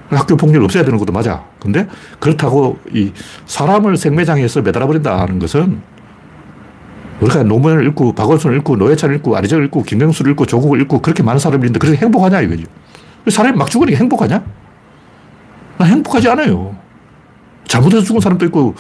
학교 0.09 0.37
폭력을 0.37 0.63
없애야 0.63 0.85
되는 0.85 0.97
것도 0.97 1.11
맞아. 1.11 1.43
근데 1.59 1.87
그렇다고 2.19 2.79
이 2.93 3.11
사람을 3.45 3.97
생매장해서 3.97 4.61
매달아버린다는 4.61 5.39
것은 5.39 5.81
우리가 7.19 7.43
노무현을 7.43 7.85
읽고 7.87 8.13
박원순을 8.13 8.57
읽고 8.59 8.77
노회찬을 8.77 9.15
읽고 9.17 9.35
안희정을 9.35 9.65
읽고 9.65 9.83
김경수를 9.83 10.31
읽고 10.31 10.45
조국을 10.45 10.81
읽고 10.81 11.01
그렇게 11.01 11.23
많은 11.23 11.39
사람을 11.39 11.65
읽는데 11.65 11.79
그렇게 11.79 11.97
행복하냐 11.97 12.41
이거죠. 12.41 12.63
사람이 13.27 13.57
막 13.57 13.69
죽으니까 13.69 13.97
행복하냐? 13.97 14.41
나 15.77 15.85
행복하지 15.85 16.29
않아요. 16.29 16.75
잘못해서 17.67 18.03
죽은 18.03 18.21
사람도 18.21 18.45
있고 18.45 18.75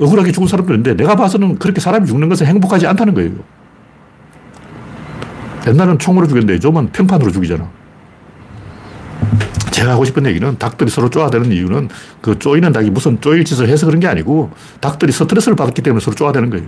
억울하게 0.00 0.32
죽은 0.32 0.48
사람도 0.48 0.72
있는데 0.72 0.94
내가 0.94 1.14
봐서는 1.14 1.58
그렇게 1.58 1.80
사람이 1.80 2.06
죽는 2.06 2.28
것은 2.30 2.46
행복하지 2.46 2.86
않다는 2.86 3.12
거예요. 3.12 3.32
옛날은 5.68 5.98
총으로 5.98 6.26
죽였는데 6.26 6.54
요즘은 6.54 6.92
평판으로 6.92 7.30
죽이잖아. 7.30 7.70
제가 9.70 9.92
하고 9.92 10.04
싶은 10.04 10.26
얘기는 10.26 10.58
닭들이 10.58 10.90
서로 10.90 11.08
쪼아대는 11.10 11.52
이유는 11.52 11.88
그 12.20 12.38
쪼이는 12.38 12.72
닭이 12.72 12.90
무슨 12.90 13.20
쪼일 13.20 13.44
짓을 13.44 13.68
해서 13.68 13.86
그런 13.86 14.00
게 14.00 14.08
아니고 14.08 14.50
닭들이 14.80 15.12
스트레스를 15.12 15.56
받았기 15.56 15.82
때문에 15.82 16.00
서로 16.00 16.16
쪼아대는 16.16 16.50
거예요. 16.50 16.66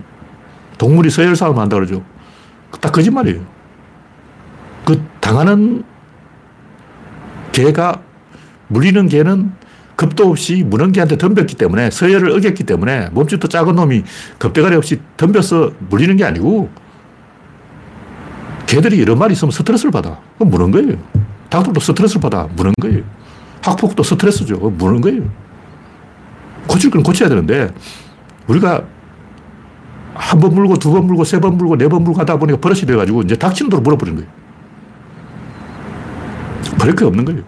동물이 0.78 1.10
서열 1.10 1.34
싸움을 1.34 1.60
한다 1.60 1.76
그러죠. 1.76 2.02
딱 2.80 2.92
거짓말이에요. 2.92 3.44
그 4.84 5.02
당하는 5.20 5.82
개가 7.52 8.00
물리는 8.68 9.08
개는 9.08 9.52
겁도 9.96 10.30
없이 10.30 10.62
무는 10.64 10.92
개한테 10.92 11.18
덤볐기 11.18 11.56
때문에 11.56 11.90
서열을 11.90 12.30
어겼기 12.30 12.64
때문에 12.64 13.10
몸집도 13.10 13.48
작은 13.48 13.74
놈이 13.74 14.04
겁대가리 14.38 14.76
없이 14.76 15.00
덤벼서 15.16 15.72
물리는 15.90 16.16
게 16.16 16.24
아니고 16.24 16.70
개들이 18.70 19.00
여러 19.00 19.16
마리 19.16 19.32
있으면 19.32 19.50
스트레스를 19.50 19.90
받아. 19.90 20.16
그럼 20.38 20.50
무는 20.50 20.70
거예요. 20.70 20.96
닭들도 21.48 21.80
스트레스를 21.80 22.20
받아. 22.20 22.46
무는 22.54 22.72
거예요. 22.80 23.02
학폭도 23.62 24.04
스트레스죠. 24.04 24.56
무는 24.58 25.00
거예요. 25.00 25.22
고칠 26.68 26.88
건 26.90 27.02
고쳐야 27.02 27.28
되는데 27.28 27.74
우리가 28.46 28.84
한 30.14 30.38
번 30.40 30.54
물고 30.54 30.76
두 30.76 30.92
번 30.92 31.06
물고 31.06 31.24
세 31.24 31.40
번 31.40 31.56
물고 31.58 31.76
네 31.76 31.88
번 31.88 32.04
물고 32.04 32.20
하다 32.20 32.38
보니까 32.38 32.58
버릇이 32.60 32.82
돼가지고 32.82 33.22
이제 33.22 33.34
닥치는 33.36 33.70
대로 33.70 33.82
물어버린 33.82 34.14
거예요. 34.14 34.28
버릴 36.78 36.94
게 36.94 37.04
없는 37.04 37.24
거예요. 37.24 37.42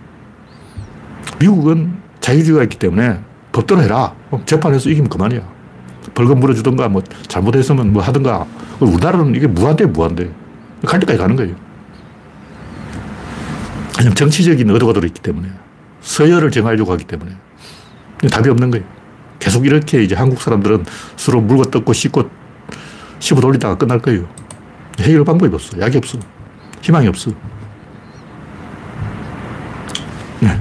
미국은 1.38 1.98
자유주의가 2.20 2.64
있기 2.64 2.78
때문에 2.78 3.20
법대로 3.52 3.80
해라. 3.80 4.12
재판에서 4.44 4.90
이기면 4.90 5.08
그만이야. 5.08 5.40
벌금 6.14 6.40
물어주든가 6.40 6.88
뭐 6.88 7.00
잘못했으면 7.28 7.92
뭐 7.92 8.02
하든가. 8.02 8.44
우리나라는 8.80 9.36
이게 9.36 9.46
무한대 9.46 9.86
무한대. 9.86 10.28
갈 10.86 11.00
때까지 11.00 11.18
가는 11.18 11.36
거예요. 11.36 11.54
왜냐면 13.98 14.14
정치적인 14.14 14.68
의도가 14.68 14.92
들어있기 14.92 15.20
때문에. 15.20 15.48
서열을 16.00 16.50
정하려고 16.50 16.92
하기 16.92 17.04
때문에. 17.04 17.32
답이 18.30 18.48
없는 18.50 18.70
거예요. 18.70 18.84
계속 19.38 19.66
이렇게 19.66 20.02
이제 20.02 20.14
한국 20.14 20.40
사람들은 20.40 20.84
서로 21.16 21.40
물고 21.40 21.64
뜯고 21.64 21.92
씻고 21.92 22.30
씹어 23.18 23.40
돌리다가 23.40 23.76
끝날 23.76 23.98
거예요. 24.00 24.28
해결 25.00 25.24
방법이 25.24 25.54
없어. 25.54 25.80
약이 25.80 25.96
없어. 25.98 26.18
희망이 26.80 27.08
없어. 27.08 27.30
네. 30.40 30.60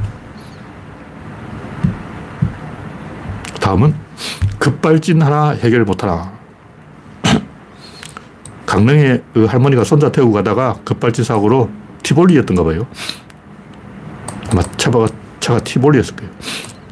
다음은 3.59 3.95
급발진 4.59 5.21
하나 5.21 5.51
해결 5.51 5.83
못하나. 5.83 6.40
강릉에 8.71 9.21
그 9.33 9.43
할머니가 9.43 9.83
손자 9.83 10.09
태우고 10.09 10.31
가다가 10.31 10.77
급발진 10.85 11.25
사고로 11.25 11.69
티볼리였던가 12.03 12.63
봐요. 12.63 12.87
아마 14.49 14.61
차가, 14.77 15.05
차가 15.41 15.59
티볼리였을 15.59 16.15
거예요. 16.15 16.31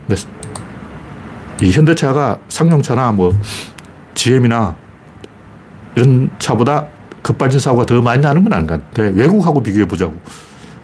근데 0.05 0.21
이 1.61 1.71
현대차가 1.71 2.37
상용차나 2.49 3.13
뭐 3.13 3.33
GM이나 4.13 4.75
이런 5.95 6.29
차보다 6.37 6.87
급발진 7.21 7.61
사고가 7.61 7.85
더 7.85 8.01
많이 8.01 8.21
나는 8.21 8.43
건 8.43 8.51
아닌 8.51 8.67
것 8.67 8.83
같아. 8.91 9.03
외국하고 9.03 9.63
비교해 9.63 9.87
보자고. 9.87 10.19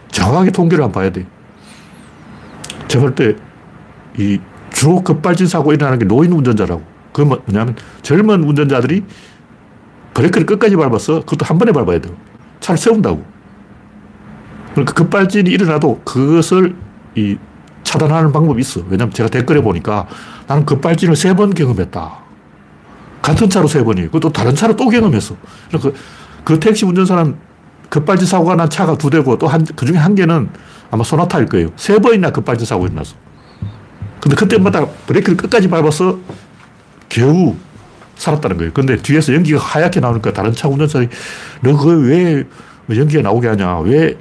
정확하게 0.08 0.50
통계를 0.50 0.82
한번 0.82 1.02
봐야 1.02 1.12
돼. 1.12 1.26
제가 2.88 3.04
볼때이 3.04 4.40
주로 4.70 5.02
급발진 5.02 5.46
사고 5.46 5.74
일어나는 5.74 5.98
게 5.98 6.06
노인 6.06 6.32
운전자라고. 6.32 6.82
뭐, 7.18 7.42
뭐냐면 7.44 7.76
젊은 8.00 8.44
운전자들이 8.44 9.04
브레이크를 10.16 10.46
끝까지 10.46 10.76
밟았어. 10.76 11.20
그것도 11.20 11.44
한 11.44 11.58
번에 11.58 11.72
밟아야 11.72 12.00
돼요. 12.00 12.14
차를 12.60 12.78
세운다고. 12.78 13.22
그러니까 14.72 14.94
급발진이 14.94 15.50
일어나도 15.50 16.00
그것을 16.04 16.74
이 17.14 17.36
차단하는 17.82 18.32
방법이 18.32 18.60
있어. 18.62 18.80
왜냐면 18.88 19.12
제가 19.12 19.28
댓글에 19.28 19.60
보니까 19.60 20.06
나는 20.46 20.64
급발진을 20.64 21.16
세 21.16 21.34
번 21.34 21.52
경험했다. 21.52 22.24
같은 23.20 23.50
차로 23.50 23.68
세 23.68 23.84
번이. 23.84 24.06
그것도 24.06 24.32
다른 24.32 24.54
차로 24.54 24.74
또 24.76 24.88
경험했어. 24.88 25.36
그, 25.82 25.94
그 26.44 26.60
택시 26.60 26.86
운전사는 26.86 27.36
급발진 27.90 28.26
사고가 28.26 28.56
난 28.56 28.70
차가 28.70 28.96
두 28.96 29.10
대고 29.10 29.36
또 29.36 29.46
한, 29.48 29.66
그 29.76 29.84
중에 29.84 29.96
한 29.98 30.14
개는 30.14 30.48
아마 30.90 31.04
소나타일 31.04 31.46
거예요. 31.46 31.68
세 31.76 31.98
번이나 31.98 32.30
급발진 32.30 32.64
사고가 32.66 32.88
일어났어. 32.88 33.14
근데 34.20 34.34
그때마다 34.34 34.86
브레이크를 35.06 35.36
끝까지 35.36 35.68
밟아서 35.68 36.18
겨우 37.10 37.54
살았다는 38.16 38.56
거예요. 38.56 38.72
근데 38.72 38.96
뒤에서 38.96 39.34
연기가 39.34 39.58
하얗게 39.58 40.00
나오니까 40.00 40.32
다른 40.32 40.52
차 40.52 40.68
운전사들이 40.68 41.08
너 41.62 41.76
그거 41.76 41.90
왜 41.90 42.44
연기가 42.90 43.22
나오게 43.22 43.48
하냐? 43.48 43.80
왜, 43.80 44.16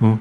어? 0.00 0.18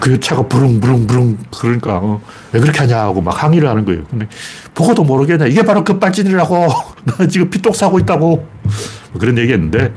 그 0.00 0.18
차가 0.18 0.42
부릉부릉부릉 0.48 1.38
그러니까 1.56 1.98
어, 1.98 2.20
왜 2.52 2.58
그렇게 2.58 2.80
하냐고 2.80 3.20
막 3.20 3.40
항의를 3.40 3.68
하는 3.68 3.84
거예요. 3.84 4.02
근데 4.10 4.26
보고도 4.74 5.04
모르겠냐. 5.04 5.46
이게 5.46 5.62
바로 5.62 5.84
급발진이라고. 5.84 6.68
나 7.06 7.26
지금 7.28 7.48
피똥 7.48 7.72
싸고 7.72 8.00
있다고. 8.00 8.36
뭐 8.36 9.20
그런 9.20 9.38
얘기 9.38 9.52
했는데 9.52 9.94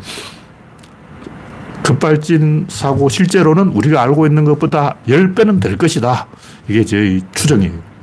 급발진 1.82 2.68
사고 2.70 3.10
실제로는 3.10 3.70
우리가 3.70 4.02
알고 4.04 4.28
있는 4.28 4.46
것보다 4.46 4.96
10배는 5.08 5.60
될 5.60 5.76
것이다. 5.76 6.28
이게 6.68 6.86
제 6.86 7.20
추정이에요. 7.34 7.95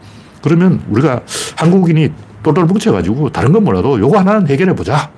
그러면 0.43 0.83
우리가 0.89 1.23
한국인이 1.57 2.11
똘똘 2.43 2.65
뭉쳐가지고 2.65 3.31
다른 3.31 3.53
건 3.53 3.65
몰라도 3.65 3.99
요거 3.99 4.19
하나는 4.19 4.49
해결해 4.49 4.75
보자. 4.75 5.11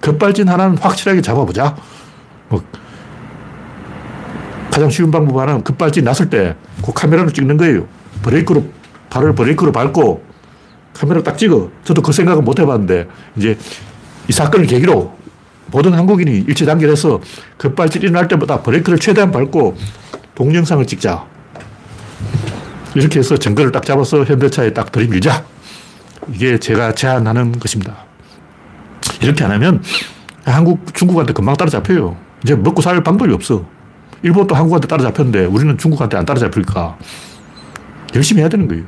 급발진 0.00 0.48
하나는 0.48 0.78
확실하게 0.78 1.20
잡아보자. 1.20 1.76
뭐 2.48 2.62
가장 4.70 4.88
쉬운 4.90 5.10
방법 5.10 5.38
하나는 5.38 5.62
급발진 5.62 6.04
났을 6.04 6.28
때 6.30 6.56
그 6.82 6.92
카메라로 6.92 7.32
찍는 7.32 7.56
거예요. 7.56 7.86
브레이크로, 8.22 8.64
발을 9.08 9.34
브레이크로 9.34 9.72
밟고 9.72 10.22
카메라 10.92 11.22
딱 11.22 11.38
찍어. 11.38 11.70
저도 11.84 12.02
그 12.02 12.12
생각은 12.12 12.44
못 12.44 12.58
해봤는데 12.58 13.08
이제 13.36 13.56
이 14.28 14.32
사건을 14.32 14.66
계기로 14.66 15.16
모든 15.66 15.94
한국인이 15.94 16.44
일치 16.48 16.66
단결해서 16.66 17.20
급발진 17.56 18.02
일어날 18.02 18.28
때마다 18.28 18.60
브레이크를 18.60 18.98
최대한 18.98 19.30
밟고 19.30 19.76
동영상을 20.34 20.84
찍자. 20.86 21.24
이렇게 22.94 23.20
해서 23.20 23.36
정거를 23.36 23.72
딱 23.72 23.84
잡아서 23.84 24.24
현대차에 24.24 24.72
딱 24.72 24.92
들이밀자. 24.92 25.44
이게 26.32 26.58
제가 26.58 26.94
제안하는 26.94 27.58
것입니다. 27.58 28.04
이렇게 29.20 29.44
안 29.44 29.50
하면 29.52 29.82
한국, 30.44 30.94
중국한테 30.94 31.32
금방 31.32 31.56
따라잡혀요. 31.56 32.16
이제 32.42 32.54
먹고 32.54 32.82
살 32.82 33.02
방법이 33.02 33.32
없어. 33.32 33.64
일본도 34.22 34.54
한국한테 34.54 34.88
따라잡혔는데 34.88 35.46
우리는 35.46 35.76
중국한테 35.78 36.16
안 36.16 36.24
따라잡힐까? 36.24 36.98
열심히 38.14 38.40
해야 38.40 38.48
되는 38.48 38.68
거예요. 38.68 38.84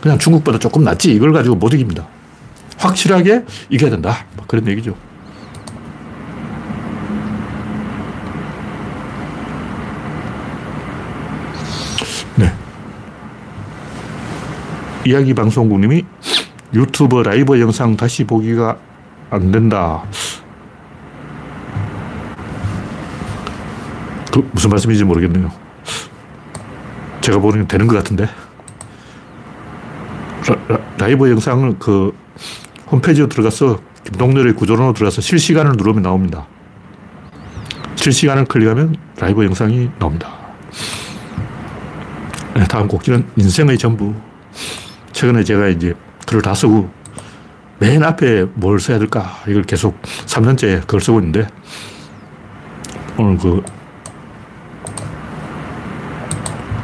그냥 0.00 0.18
중국보다 0.18 0.58
조금 0.58 0.84
낫지 0.84 1.12
이걸 1.12 1.32
가지고 1.32 1.56
못 1.56 1.72
이깁니다. 1.74 2.06
확실하게 2.78 3.44
이겨야 3.68 3.90
된다. 3.90 4.26
그런 4.46 4.66
얘기죠. 4.68 4.94
이야기 15.08 15.32
방송국님이 15.32 16.04
유튜브 16.74 17.22
라이브 17.22 17.58
영상 17.58 17.96
다시 17.96 18.24
보기가 18.24 18.76
안 19.30 19.50
된다. 19.50 20.04
그 24.30 24.46
무슨 24.52 24.68
말씀인지 24.68 25.04
모르겠네요. 25.04 25.50
제가 27.22 27.38
보는 27.38 27.66
되는 27.66 27.86
것 27.86 27.96
같은데. 27.96 28.28
라, 30.98 31.08
이브 31.08 31.30
영상을 31.30 31.78
그 31.78 32.14
홈페이지로 32.90 33.28
들어가서 33.28 33.80
김동렬의 34.04 34.54
구조론으로 34.56 34.92
들어가서 34.92 35.22
실시간을 35.22 35.72
누르면 35.78 36.02
나옵니다. 36.02 36.46
실시간을 37.94 38.44
클릭하면 38.44 38.96
라이브 39.18 39.42
영상이 39.42 39.88
나옵니다. 39.98 40.28
네, 42.54 42.64
다음 42.64 42.88
곡지는 42.88 43.26
인생의 43.36 43.78
전부. 43.78 44.14
최근에 45.18 45.42
제가 45.42 45.66
이제 45.66 45.94
글을 46.28 46.42
다 46.42 46.54
쓰고 46.54 46.88
맨 47.80 48.04
앞에 48.04 48.44
뭘 48.54 48.78
써야 48.78 49.00
될까 49.00 49.42
이걸 49.48 49.64
계속 49.64 50.00
3년째 50.02 50.82
그걸 50.82 51.00
쓰고 51.00 51.18
있는데 51.18 51.48
오늘 53.16 53.36
그 53.36 53.64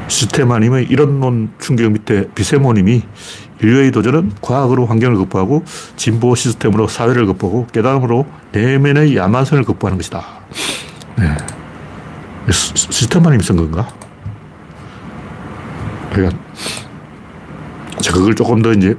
시스테마님의 0.09 0.87
이런론 0.87 1.53
충격 1.61 1.92
밑에 1.92 2.29
비세모님이 2.35 3.03
인류의 3.62 3.92
도전은 3.92 4.33
과학으로 4.40 4.87
환경을 4.87 5.16
극복하고 5.16 5.62
진보 5.94 6.35
시스템으로 6.35 6.88
사회를 6.88 7.27
극복하고 7.27 7.68
깨달음으로 7.68 8.27
내면의 8.51 9.16
야만성을 9.16 9.62
극복하는 9.62 9.97
것이다. 9.97 10.25
네. 11.18 11.37
시스템마님이 12.51 13.44
쓴 13.44 13.55
건가? 13.55 13.87
그러니까 16.12 16.37
제가 18.00 18.18
그걸 18.18 18.35
조금 18.35 18.62
더 18.62 18.72
이제 18.72 18.96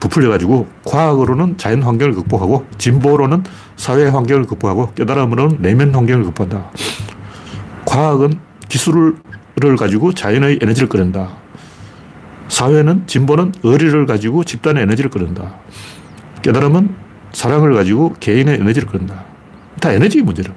부풀려가지고 0.00 0.68
과학으로는 0.84 1.58
자연 1.58 1.82
환경을 1.82 2.14
극복하고 2.14 2.66
진보로는 2.78 3.42
사회 3.76 4.06
환경을 4.06 4.46
극복하고 4.46 4.92
깨달음으로는 4.94 5.58
내면 5.60 5.94
환경을 5.94 6.24
극복한다. 6.24 6.70
과학은 7.84 8.38
기술을 8.68 9.16
가지고 9.76 10.12
자연의 10.12 10.60
에너지를 10.62 10.88
끌어낸다. 10.88 11.36
사회는, 12.48 13.06
진보는 13.06 13.52
의리를 13.62 14.06
가지고 14.06 14.44
집단의 14.44 14.84
에너지를 14.84 15.10
끌어낸다. 15.10 15.56
깨달음은 16.42 16.94
사랑을 17.32 17.74
가지고 17.74 18.14
개인의 18.20 18.54
에너지를 18.54 18.88
끌어낸다. 18.88 19.24
다 19.80 19.92
에너지 19.92 20.22
문제라. 20.22 20.52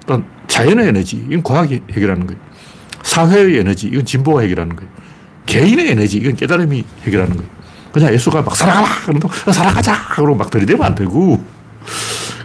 일단 0.00 0.24
자연의 0.48 0.88
에너지, 0.88 1.16
이건 1.16 1.42
과학이 1.42 1.80
해결하는 1.92 2.26
거예요. 2.26 2.40
사회의 3.02 3.58
에너지, 3.58 3.86
이건 3.86 4.04
진보가 4.04 4.42
해결하는 4.42 4.76
거예요. 4.76 4.90
개인의 5.46 5.90
에너지, 5.90 6.18
이건 6.18 6.36
깨달음이 6.36 6.84
해결하는 7.02 7.36
거예요. 7.36 7.50
그냥 7.92 8.12
예수가 8.14 8.42
막 8.42 8.56
사랑하라! 8.56 8.88
그러면 9.04 9.22
사랑하자! 9.52 10.08
그러고 10.14 10.36
막 10.36 10.50
들이대면 10.50 10.84
안 10.84 10.94
되고, 10.94 11.42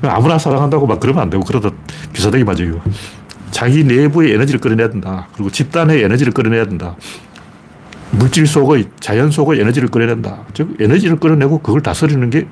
아무나 0.01 0.37
사랑한다고 0.37 0.87
막 0.87 0.99
그러면 0.99 1.23
안 1.23 1.29
되고, 1.29 1.43
그러다 1.43 1.69
기사되기 2.13 2.43
맞아요. 2.43 2.81
자기 3.51 3.83
내부의 3.83 4.33
에너지를 4.33 4.59
끌어내야 4.59 4.89
된다. 4.89 5.27
그리고 5.33 5.49
집단의 5.51 6.03
에너지를 6.03 6.33
끌어내야 6.33 6.65
된다. 6.65 6.95
물질 8.11 8.47
속의, 8.47 8.89
자연 8.99 9.31
속의 9.31 9.59
에너지를 9.59 9.89
끌어낸다. 9.89 10.45
즉, 10.53 10.75
에너지를 10.79 11.19
끌어내고 11.19 11.59
그걸 11.59 11.81
다스리는 11.81 12.29
게 12.29 12.47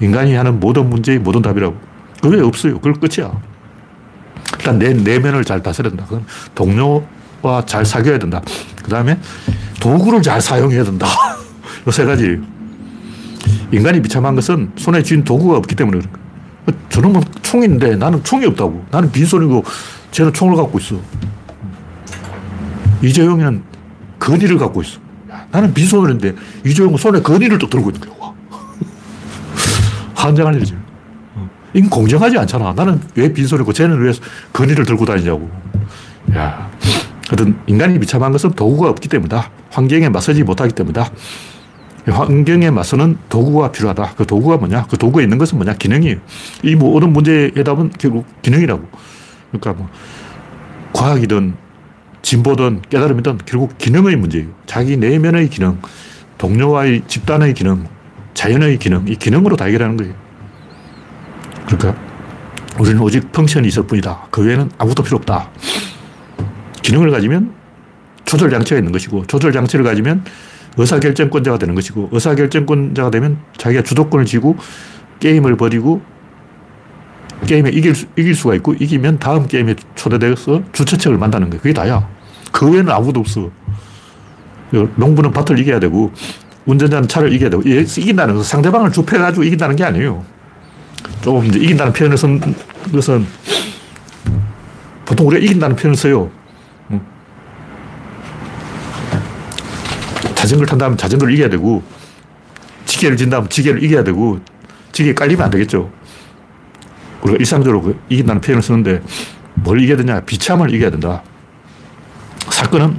인간이 0.00 0.34
하는 0.34 0.60
모든 0.60 0.88
문제의 0.88 1.18
모든 1.18 1.42
답이라고. 1.42 1.76
그게 2.22 2.40
없어요. 2.40 2.80
그걸 2.80 2.94
끝이야. 2.94 3.32
일단 4.58 4.78
내 4.78 4.92
내면을 4.92 5.44
잘 5.44 5.62
다스린다. 5.62 6.04
그건 6.04 6.24
동료와 6.54 7.02
잘 7.66 7.84
사귀어야 7.84 8.18
된다. 8.18 8.40
그 8.82 8.90
다음에 8.90 9.18
도구를 9.80 10.22
잘 10.22 10.40
사용해야 10.40 10.84
된다. 10.84 11.06
이세 11.88 12.04
가지. 12.04 12.38
인간이 13.72 14.02
비참한 14.02 14.34
것은 14.34 14.72
손에 14.76 15.02
쥔 15.02 15.24
도구가 15.24 15.58
없기 15.58 15.74
때문에 15.74 15.98
그런 15.98 16.12
거야. 16.12 16.20
저놈은 16.90 17.22
총인데 17.42 17.96
나는 17.96 18.22
총이 18.22 18.46
없다고. 18.46 18.84
나는 18.90 19.10
빈손이고 19.10 19.64
쟤는 20.10 20.32
총을 20.32 20.56
갖고 20.56 20.78
있어. 20.78 20.96
이재용이는 23.02 23.62
건의를 24.18 24.58
갖고 24.58 24.82
있어. 24.82 24.98
나는 25.50 25.72
빈손인데 25.72 26.34
이재용은 26.66 26.98
손에 26.98 27.22
건의를 27.22 27.58
또 27.58 27.68
들고 27.68 27.90
있는 27.90 28.08
거야. 28.08 28.32
환장할 30.14 30.54
일이지. 30.56 30.76
이건 31.72 31.88
공정하지 31.88 32.36
않잖아. 32.38 32.72
나는 32.72 33.00
왜 33.14 33.32
빈손이고 33.32 33.72
쟤는 33.72 34.00
왜 34.00 34.12
건의를 34.52 34.84
들고 34.84 35.04
다니냐고. 35.04 35.48
야. 36.34 36.68
하여튼 37.30 37.56
인간이 37.68 37.96
비참한 38.00 38.32
것은 38.32 38.50
도구가 38.50 38.90
없기 38.90 39.08
때문이다. 39.08 39.50
환경에 39.70 40.08
맞서지 40.08 40.42
못하기 40.42 40.74
때문이다. 40.74 41.10
환경에 42.06 42.70
맞서는 42.70 43.18
도구가 43.28 43.70
필요하다. 43.70 44.14
그 44.16 44.26
도구가 44.26 44.56
뭐냐? 44.56 44.86
그 44.90 44.98
도구에 44.98 45.22
있는 45.22 45.38
것은 45.38 45.56
뭐냐? 45.58 45.74
기능이에요. 45.74 46.16
이 46.64 46.74
모든 46.74 47.12
문제의 47.12 47.52
해답은 47.56 47.92
결국 47.98 48.26
기능이라고. 48.42 48.82
그러니까 49.52 49.72
뭐, 49.74 49.88
과학이든 50.92 51.54
진보든 52.22 52.82
깨달음이든 52.90 53.38
결국 53.46 53.78
기능의 53.78 54.16
문제예요. 54.16 54.48
자기 54.66 54.96
내면의 54.96 55.50
기능, 55.50 55.78
동료와의 56.36 57.02
집단의 57.06 57.54
기능, 57.54 57.86
자연의 58.34 58.78
기능, 58.78 59.06
이 59.06 59.14
기능으로 59.14 59.54
다 59.54 59.66
해결하는 59.66 59.96
거예요. 59.96 60.14
그러니까 61.66 61.94
우리는 62.80 63.00
오직 63.00 63.30
펑션이 63.30 63.68
있을 63.68 63.86
뿐이다. 63.86 64.26
그 64.32 64.42
외에는 64.42 64.72
아무것도 64.78 65.04
필요 65.04 65.18
없다. 65.18 65.48
기능을 66.82 67.10
가지면 67.10 67.52
조절 68.24 68.50
장치가 68.50 68.78
있는 68.78 68.92
것이고 68.92 69.26
조절 69.26 69.52
장치를 69.52 69.84
가지면 69.84 70.24
의사결정권자가 70.76 71.58
되는 71.58 71.74
것이고 71.74 72.10
의사결정권자가 72.12 73.10
되면 73.10 73.38
자기가 73.56 73.82
주도권을 73.82 74.24
쥐고 74.24 74.56
게임을 75.18 75.56
벌이고 75.56 76.00
게임에 77.46 77.70
이길, 77.70 77.94
수, 77.94 78.06
이길 78.16 78.34
수가 78.34 78.54
있고 78.56 78.74
이기면 78.74 79.18
다음 79.18 79.46
게임에 79.46 79.74
초대돼서 79.94 80.62
주최측을 80.72 81.18
만나는 81.18 81.50
거예요. 81.50 81.60
그게 81.60 81.72
다야. 81.72 82.08
그 82.52 82.70
외에는 82.70 82.90
아무도 82.90 83.20
없어. 83.20 83.50
농부는 84.70 85.32
밭을 85.32 85.58
이겨야 85.58 85.80
되고 85.80 86.12
운전자는 86.66 87.08
차를 87.08 87.32
이겨야 87.32 87.50
되고 87.50 87.62
이긴다는 87.62 88.34
것은 88.34 88.48
상대방을 88.48 88.92
좁혀가지고 88.92 89.44
이긴다는 89.44 89.76
게 89.76 89.84
아니에요. 89.84 90.24
조금 91.22 91.44
이제 91.46 91.58
이긴다는 91.58 91.92
표현을 91.92 92.16
쓴 92.16 92.40
것은 92.92 93.26
보통 95.04 95.26
우리가 95.26 95.42
이긴다는 95.42 95.76
표현을 95.76 95.96
써요. 95.96 96.30
자전거를 100.40 100.66
탄다면 100.66 100.96
자전거를 100.96 101.34
이겨야 101.34 101.50
되고 101.50 101.82
지게를 102.86 103.18
진다면 103.18 103.50
지게를 103.50 103.82
이겨야 103.82 104.02
되고 104.02 104.40
지게 104.90 105.12
깔리면 105.12 105.44
안 105.44 105.50
되겠죠. 105.50 105.90
우리가 107.20 107.36
일상적으로 107.38 107.82
그 107.82 108.00
이긴다는 108.08 108.40
표현을 108.40 108.62
쓰는데 108.62 109.02
뭘 109.54 109.82
이겨야 109.82 109.98
되냐? 109.98 110.20
비참을 110.20 110.72
이겨야 110.74 110.90
된다. 110.90 111.22
사건은 112.48 112.98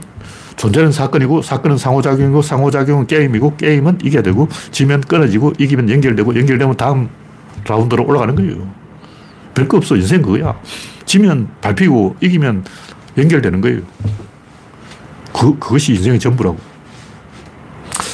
존재는 0.56 0.92
사건이고 0.92 1.42
사건은 1.42 1.80
상호작용이고 1.80 2.44
상호작용은 2.44 3.08
게임이고 3.08 3.56
게임은 3.58 4.00
이겨야 4.04 4.22
되고 4.22 4.48
지면 4.70 5.02
끊어지고 5.02 5.54
이기면 5.58 5.90
연결되고 5.90 6.36
연결되면 6.36 6.78
다음 6.78 7.10
라운드로 7.68 8.06
올라가는 8.06 8.36
거예요. 8.36 8.72
별거 9.56 9.78
없어. 9.78 9.96
인생 9.96 10.22
그거야. 10.22 10.60
지면 11.06 11.48
밟히고 11.60 12.18
이기면 12.22 12.66
연결되는 13.18 13.62
거예요. 13.62 13.82
그, 15.34 15.58
그것이 15.58 15.96
인생의 15.96 16.20
전부라고. 16.20 16.71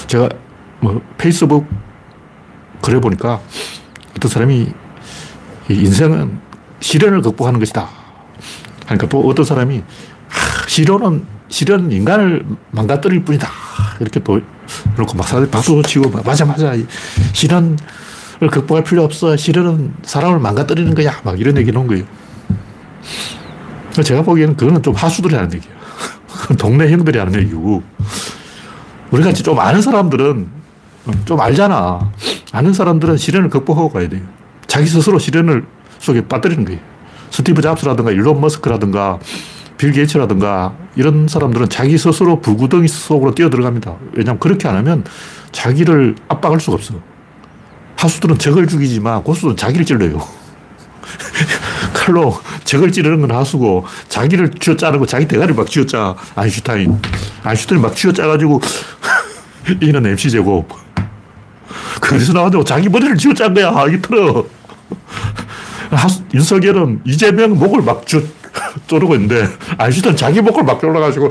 제가 0.08 0.30
뭐 0.80 1.02
페이스북 1.18 1.68
그래 2.82 3.00
보니까 3.00 3.42
어떤 4.16 4.32
사람이 4.32 4.68
인생은 5.70 6.40
시련을 6.80 7.22
극복하는 7.22 7.60
것이다. 7.60 7.90
그러니까 8.86 9.08
또 9.10 9.28
어떤 9.28 9.46
사람이 9.46 9.84
시련은 10.68 11.26
시련은 11.50 11.92
인간을 11.92 12.46
망가뜨릴 12.72 13.24
뿐이다. 13.24 13.50
이렇게 14.00 14.20
또 14.22 14.40
그렇고 14.96 15.16
막 15.16 15.28
사람들이 15.28 15.52
박수 15.52 15.82
치고 15.82 16.10
맞아 16.24 16.46
맞아 16.46 16.74
시련 17.34 17.78
극복할 18.40 18.84
필요 18.84 19.04
없어. 19.04 19.36
시련은 19.36 19.94
사람을 20.04 20.40
망가뜨리는 20.40 20.94
거야. 20.94 21.20
막 21.24 21.40
이런 21.40 21.58
얘기 21.58 21.72
하는 21.72 21.88
거예요. 21.88 22.06
제가 24.04 24.22
보기에는 24.22 24.56
그거는 24.56 24.84
좀 24.84 24.94
하수들이 24.94 25.36
하는 25.36 25.52
얘기예요. 25.54 25.76
동네 26.60 26.92
형들이 26.92 27.18
하는 27.18 27.34
얘기고. 27.42 27.82
우리 29.12 29.24
같이 29.24 29.44
좀 29.44 29.60
아는 29.60 29.82
사람들은 29.82 30.48
좀 31.26 31.40
알잖아. 31.40 32.12
아는 32.52 32.74
사람들은 32.74 33.18
시련을 33.18 33.50
극복하고 33.50 33.90
가야 33.90 34.10
돼요. 34.10 34.22
자기 34.68 34.88
스스로 34.88 35.20
시련을 35.20 35.66
속에 36.00 36.28
빠뜨리는 36.28 36.66
거예요. 36.66 36.80
스티브 37.32 37.62
잡스라든가 37.62 38.12
일론 38.12 38.42
머스크라든가 38.42 39.20
빌 39.78 39.92
게이츠라든가 39.92 40.74
이런 40.96 41.28
사람들은 41.28 41.70
자기 41.70 41.98
스스로 41.98 42.42
불구덩이 42.42 42.88
속으로 42.88 43.34
뛰어 43.36 43.50
들어갑니다. 43.50 43.96
왜냐하면 44.14 44.40
그렇게 44.40 44.68
안 44.68 44.76
하면 44.76 45.04
자기를 45.52 46.16
압박할 46.28 46.60
수가 46.60 46.76
없어. 46.76 46.96
하수들은 47.96 48.38
적을 48.38 48.68
죽이지만 48.68 49.24
고수들은 49.24 49.56
자기를 49.56 49.86
찔러요. 49.86 50.20
칼로 52.08 52.40
적을 52.64 52.92
찌르는 52.92 53.28
건 53.28 53.32
하수고 53.38 53.86
자기를 54.08 54.52
쥐어 54.60 54.78
짜는 54.78 55.00
거 55.00 55.06
자기 55.06 55.28
대가리를 55.28 55.56
막 55.56 55.70
쥐어 55.70 55.86
짜 55.86 56.16
아인슈타인. 56.36 57.02
아인슈타인 57.44 57.82
막 57.82 57.94
쥐어 57.96 58.14
짜가지고 58.14 58.62
이는 59.82 60.06
MC 60.06 60.32
제곱. 60.32 60.70
그래서 62.00 62.32
나와가지고 62.32 62.64
자기 62.64 62.88
머리를 62.88 63.18
쥐어 63.18 63.34
짠 63.34 63.54
거야. 63.54 63.86
이게 63.90 64.02
틀어. 64.02 64.46
하수, 65.92 66.24
윤석열은 66.34 67.02
이재명 67.06 67.58
목을 67.58 67.82
막 67.82 68.08
쥐어 68.08 68.22
쪼르고 68.88 69.16
있는데 69.16 69.46
아인슈타인 69.78 70.16
자기 70.16 70.42
목을 70.42 70.64
막 70.64 70.80
졸라가지고 70.80 71.28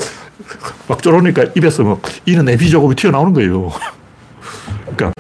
막 0.89 1.03
쪼르니까 1.03 1.45
입에서 1.57 1.85
막 1.85 2.03
이는 2.27 2.47
MC 2.47 2.69
제곱이 2.71 2.95
튀어나오는 2.95 3.33
거예요. 3.33 3.73
그러니까 4.95 5.13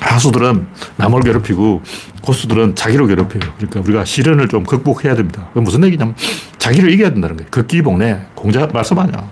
하수들은 0.00 0.66
남을 0.96 1.20
괴롭히고 1.22 1.82
고수들은 2.22 2.74
자기를 2.74 3.06
괴롭혀요. 3.06 3.52
그러니까 3.56 3.80
우리가 3.80 4.04
시련을 4.04 4.48
좀 4.48 4.64
극복해야 4.64 5.14
됩니다. 5.14 5.48
그 5.54 5.58
무슨 5.60 5.84
얘기냐면 5.84 6.14
자기를 6.58 6.90
이겨야 6.92 7.10
된다는 7.10 7.36
거예요. 7.36 7.48
극기봉내 7.50 8.20
공자 8.34 8.66
말씀 8.72 8.98
아니야. 8.98 9.28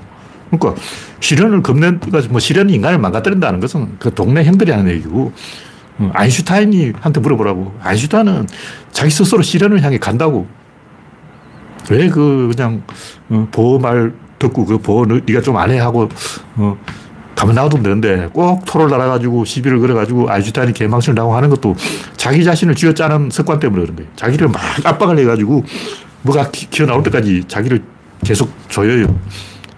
그러니까 0.50 0.80
시련을 1.20 1.62
겁내가 1.62 2.22
뭐 2.30 2.40
시련이 2.40 2.72
인간을 2.74 2.98
망가뜨린다는 2.98 3.60
것은 3.60 3.96
그 3.98 4.12
동네 4.14 4.44
형들이 4.44 4.70
하는 4.72 4.90
얘기고 4.92 5.32
어, 5.98 6.10
아인슈타인이 6.14 6.92
한테 7.00 7.20
물어보라고. 7.20 7.74
아인슈타인은 7.82 8.46
자기 8.92 9.10
스스로 9.10 9.42
시련을 9.42 9.82
향해 9.82 9.98
간다고. 9.98 10.46
왜 11.90 12.08
그 12.10 12.50
그냥 12.54 12.82
어, 13.30 13.48
보호 13.50 13.78
말 13.78 14.12
듣고 14.38 14.64
그 14.64 14.78
보호 14.78 15.06
네가 15.06 15.40
좀 15.42 15.56
안 15.56 15.70
해 15.70 15.78
하고 15.78 16.08
어, 16.56 16.78
가만 17.38 17.54
놔두면 17.54 17.84
되는데 17.84 18.28
꼭 18.32 18.64
토를 18.64 18.88
날아가지고 18.88 19.44
시비를 19.44 19.78
걸어가지고 19.78 20.28
아인슈타인이 20.28 20.72
개망신을 20.72 21.14
당하고 21.14 21.36
하는 21.36 21.48
것도 21.50 21.76
자기 22.16 22.42
자신을 22.42 22.74
쥐어짜는 22.74 23.30
습관 23.30 23.60
때문에 23.60 23.82
그런 23.82 23.94
거예요. 23.94 24.10
자기를 24.16 24.48
막 24.48 24.60
압박을 24.84 25.16
해가지고 25.20 25.64
뭐가 26.22 26.50
기어 26.50 26.86
나올 26.86 27.04
때까지 27.04 27.44
자기를 27.46 27.84
계속 28.24 28.52
조여요. 28.68 29.16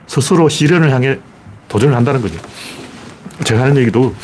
스스로 0.06 0.48
시련을 0.48 0.90
향해 0.90 1.18
도전을 1.68 1.94
한다는 1.94 2.22
거죠. 2.22 2.40
제가 3.44 3.60
하는 3.60 3.76
얘기도 3.76 4.14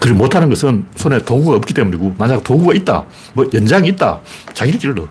그리 0.00 0.14
못하는 0.14 0.48
것은 0.48 0.86
손에 0.96 1.18
도구가 1.18 1.56
없기 1.58 1.74
때문이고 1.74 2.14
만약 2.16 2.42
도구가 2.42 2.72
있다, 2.72 3.04
뭐 3.34 3.46
연장이 3.52 3.88
있다, 3.88 4.20
자기를 4.54 4.80
찔러. 4.80 5.06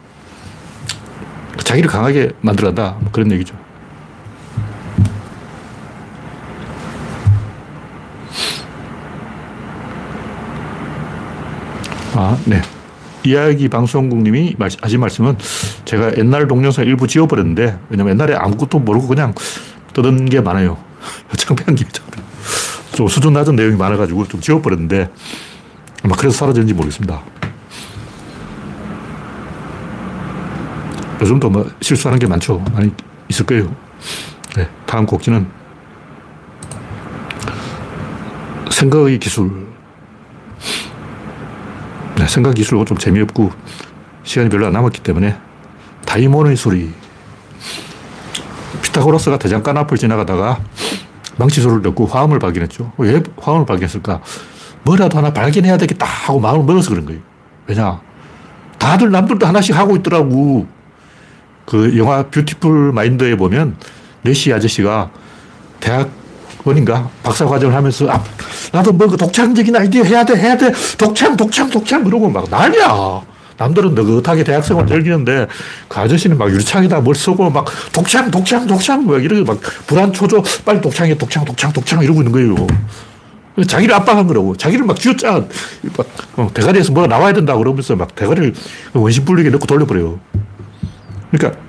자기를 1.64 1.88
강하게 1.88 2.32
만들어간다. 2.42 2.98
뭐 3.00 3.12
그런 3.12 3.32
얘기죠. 3.32 3.61
아, 12.22 12.38
네. 12.46 12.62
이야기 13.24 13.68
방송국님이 13.68 14.56
하신 14.60 15.00
말씀은 15.00 15.38
제가 15.86 16.18
옛날 16.18 16.48
동영상 16.48 16.86
일부 16.86 17.08
지워버렸는데, 17.08 17.80
왜냐면 17.90 18.14
옛날에 18.14 18.36
아무것도 18.36 18.78
모르고 18.78 19.08
그냥 19.08 19.34
떠든 19.94 20.26
게 20.26 20.40
많아요. 20.40 20.78
창피한 21.36 21.76
게좀 21.76 23.08
수준 23.08 23.34
낮은 23.34 23.56
내용이 23.56 23.76
많아가지고 23.76 24.28
좀 24.28 24.40
지워버렸는데, 24.40 25.10
아마 26.04 26.16
그래서 26.16 26.38
사라졌는지 26.38 26.76
모르겠습니다. 26.76 27.24
요즘도 31.22 31.50
뭐 31.50 31.72
실수하는 31.82 32.20
게 32.20 32.28
많죠. 32.28 32.64
많이 32.72 32.92
있을 33.30 33.48
거예요. 33.48 33.76
네, 34.56 34.70
다음 34.86 35.08
곡지는 35.08 35.48
생각의 38.70 39.18
기술. 39.18 39.71
네, 42.32 42.36
생각 42.36 42.56
기술도 42.56 42.86
좀 42.86 42.98
재미없고 42.98 43.52
시간이 44.24 44.50
별로 44.50 44.68
안 44.68 44.72
남았기 44.72 45.02
때문에 45.02 45.36
다이몬의 46.06 46.56
소리. 46.56 46.90
피타고라스가 48.82 49.38
대장간 49.38 49.76
앞을 49.80 49.98
지나가다가 49.98 50.62
망치 51.38 51.60
소리를 51.60 51.82
듣고 51.82 52.06
화음을 52.06 52.40
발견했죠. 52.40 52.94
왜 52.98 53.22
화음을 53.38 53.66
발견했을까? 53.66 54.22
뭐라도 54.84 55.18
하나 55.18 55.34
발견해야 55.34 55.76
되겠다 55.78 56.06
하고 56.06 56.40
마음을 56.40 56.64
먹어서 56.64 56.92
그런 56.92 57.06
거예요. 57.06 57.20
왜냐? 57.68 58.00
다들 58.78 59.12
남들도 59.12 59.46
하나씩 59.46 59.76
하고 59.76 59.98
있더라고. 59.98 60.68
그 61.66 61.98
영화 61.98 62.24
뷰티풀 62.24 62.94
마인드에 62.94 63.36
보면 63.36 63.76
내시 64.22 64.54
아저씨가 64.54 65.12
대학원인가 65.82 67.10
박사 67.24 67.46
과정을 67.46 67.76
하면서 67.76 68.10
아, 68.10 68.24
나도 68.72 68.94
뭔가 68.94 69.18
독창적인 69.18 69.76
아이디어 69.76 70.04
해야 70.04 70.24
돼, 70.24 70.36
해야 70.36 70.58
돼. 70.58 70.72
독창, 70.98 71.36
독창, 71.36 71.70
독창. 71.70 72.04
그러고 72.04 72.30
막 72.30 72.50
난리야. 72.50 73.22
남들은 73.58 73.94
느긋하게 73.94 74.44
대학생활 74.44 74.88
즐기는데 74.88 75.48
그 75.88 76.00
아저씨는 76.00 76.38
막 76.38 76.50
유리창에다 76.50 77.00
뭘 77.02 77.14
쓰고 77.14 77.50
막 77.52 77.66
독창, 77.94 78.32
독창, 78.32 78.66
독창 78.66 79.06
막 79.06 79.24
이렇게 79.24 79.44
막 79.44 79.60
불안 79.86 80.12
초조 80.12 80.42
빨리 80.66 80.82
독창해, 80.82 81.16
독창, 81.18 81.46
독창, 81.46 81.72
독창 81.72 82.04
이러고 82.04 82.22
있는 82.22 82.32
거예요. 82.32 82.68
자기를 83.68 83.94
압박한 83.94 84.28
거라고. 84.28 84.56
자기를 84.56 84.86
막 84.86 85.00
쥐어짜. 85.00 85.46
막 85.98 86.08
어, 86.38 86.50
대가리에서 86.54 86.92
뭐가 86.94 87.08
나와야 87.08 87.34
된다 87.34 87.56
그러면서 87.56 87.96
막 87.96 88.16
대가리를 88.16 88.54
원심분리기에 88.94 89.50
넣고 89.52 89.68
돌려버려요. 89.68 90.20
그러니까 91.32 91.60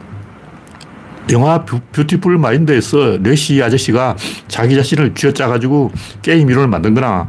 영화 1.30 1.64
뷰티풀 1.64 2.38
마인드에서 2.38 3.18
내시 3.22 3.62
아저씨가 3.62 4.16
자기 4.48 4.74
자신을 4.74 5.14
쥐어짜가지고 5.14 5.92
게임 6.20 6.50
이론을 6.50 6.68
만든 6.68 6.94
거나 6.94 7.28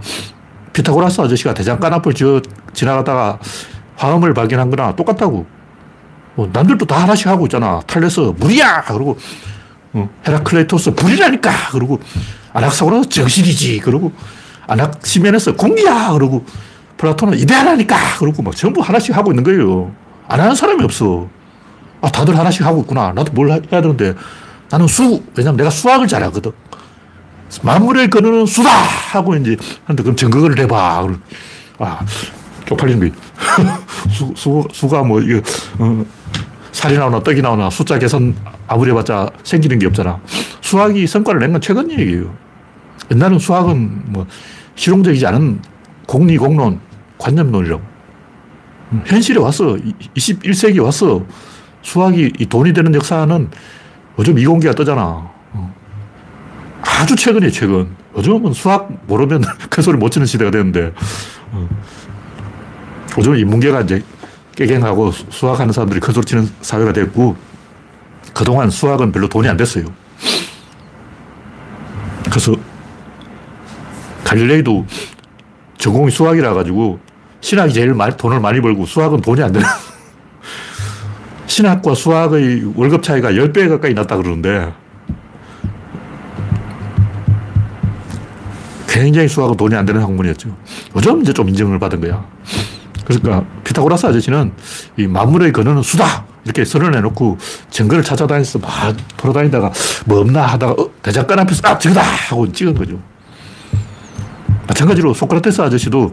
피타고라스 0.74 1.22
아저씨가 1.22 1.54
대장간 1.54 1.80
앞을 1.80 2.42
지나가다가 2.74 3.40
화음을 3.96 4.34
발견한 4.34 4.70
거나 4.70 4.96
똑같다고. 4.96 5.46
뭐 6.36 6.50
남들도 6.52 6.86
다 6.86 6.98
하나씩 7.04 7.28
하고 7.28 7.46
있잖아. 7.46 7.80
탈레스 7.86 8.20
물이야! 8.38 8.86
그러고 8.86 9.18
어, 9.94 10.10
헤라클레이토스 10.28 10.96
불이라니까! 10.96 11.52
그러고 11.72 12.00
아낙사고라스 12.54 13.10
정신이지! 13.10 13.80
그러고 13.80 14.12
아낙시메네스 14.66 15.54
공기야! 15.54 16.12
그러고 16.14 16.44
플라톤은 16.98 17.38
이데아라니까! 17.38 17.96
그러고 18.18 18.42
막 18.42 18.56
전부 18.56 18.82
하나씩 18.82 19.16
하고 19.16 19.32
있는 19.32 19.44
거예요. 19.44 19.94
안 20.28 20.40
하는 20.40 20.56
사람이 20.56 20.84
없어. 20.84 21.28
아, 22.04 22.10
다들 22.10 22.38
하나씩 22.38 22.66
하고 22.66 22.82
있구나. 22.82 23.14
나도 23.14 23.32
뭘 23.32 23.50
해야 23.50 23.60
되는데. 23.62 24.14
나는 24.70 24.88
수, 24.88 25.24
왜냐면 25.38 25.56
내가 25.58 25.70
수학을 25.70 26.06
잘하거든. 26.08 26.52
만물의 27.62 28.10
근원은 28.10 28.46
수다! 28.46 28.70
하고 28.70 29.36
이제, 29.36 29.56
하는데 29.86 30.04
그럼 30.04 30.16
증거를 30.16 30.60
해봐. 30.60 31.08
아, 31.80 32.00
쪽팔리는 32.66 33.00
거예요. 33.00 33.14
수, 34.12 34.34
수, 34.36 34.68
수가 34.74 35.04
뭐, 35.04 35.22
이거, 35.22 35.40
어, 35.80 36.06
살이 36.74 36.98
나오나 36.98 37.22
떡이 37.24 37.42
나오나 37.42 37.70
숫자 37.70 37.98
계산 38.00 38.36
아무리 38.68 38.92
해봤자 38.92 39.30
생기는 39.44 39.80
게 39.80 39.86
없잖아. 39.88 40.20
수학이 40.62 41.08
성과를 41.08 41.40
낸 41.40 41.52
건 41.54 41.62
최근 41.62 41.90
얘기예요. 41.92 42.34
옛날은 43.12 43.40
수학은 43.40 44.12
뭐, 44.12 44.26
실용적이지 44.76 45.26
않은 45.28 45.62
공리 46.06 46.38
공론, 46.38 46.82
관념론이라고. 47.18 47.82
현실에 49.06 49.40
왔어. 49.40 49.78
21세기 50.18 50.84
왔어. 50.84 51.24
수학이 51.84 52.32
돈이 52.50 52.74
되는 52.74 52.94
역사는 52.96 53.50
요즘 54.18 54.40
이공계가 54.40 54.74
뜨잖아. 54.74 55.30
어. 55.52 55.76
아주 56.82 57.16
최근이에요, 57.16 57.52
최근. 57.52 57.90
요즘은 58.18 58.54
수학 58.54 58.90
모르면 59.06 59.44
큰 59.70 59.84
소리 59.84 59.98
못 59.98 60.10
치는 60.10 60.26
시대가 60.26 60.50
됐는데, 60.50 60.94
어. 61.52 61.70
요즘 63.18 63.36
인문계가 63.36 63.82
이제 63.82 64.04
깨갱하고 64.56 65.12
수학하는 65.12 65.72
사람들이 65.72 66.00
큰 66.00 66.14
소리 66.14 66.26
치는 66.26 66.50
사회가 66.62 66.94
됐고, 66.94 67.36
그동안 68.34 68.70
수학은 68.70 69.12
별로 69.12 69.28
돈이 69.28 69.48
안 69.48 69.58
됐어요. 69.58 69.86
그래서 72.26 72.56
갈릴레이도 74.24 74.86
전공이 75.78 76.10
수학이라 76.10 76.54
가지고 76.54 77.00
신학이 77.42 77.74
제일 77.74 77.94
많이, 77.94 78.16
돈을 78.18 78.40
많이 78.40 78.60
벌고 78.62 78.86
수학은 78.86 79.22
돈이 79.22 79.44
안 79.44 79.52
되는 79.52 79.68
신학과 81.54 81.94
수학의 81.94 82.74
월급 82.76 83.04
차이가 83.04 83.32
10배 83.34 83.70
가까이 83.70 83.94
났다 83.94 84.18
그러는데 84.18 84.74
굉장히 88.88 89.28
수학은 89.28 89.56
돈이 89.56 89.76
안 89.76 89.86
되는 89.86 90.02
학문이었죠. 90.02 90.50
요즘 90.96 91.22
이제 91.22 91.32
좀 91.32 91.48
인정을 91.50 91.78
받은 91.78 92.02
거야. 92.02 92.26
그러니까 93.06 93.46
피타고라스 93.64 94.08
아저씨는 94.08 94.52
이 94.98 95.06
만물의 95.06 95.52
근원은 95.52 95.84
수다! 95.84 96.26
이렇게 96.44 96.66
선언을 96.66 96.98
해놓고 96.98 97.38
증거를 97.70 98.04
찾아다니면서 98.04 98.58
막 98.58 98.96
돌아다니다가 99.18 99.72
뭐 100.06 100.22
없나 100.22 100.48
하다가 100.48 100.72
어, 100.74 100.90
대작관 101.04 101.38
앞에서 101.38 101.62
아, 101.68 101.78
저거다! 101.78 102.02
하고 102.02 102.52
찍은 102.52 102.74
거죠. 102.74 103.00
마찬가지로 104.68 105.14
소크라테스 105.14 105.62
아저씨도 105.62 106.12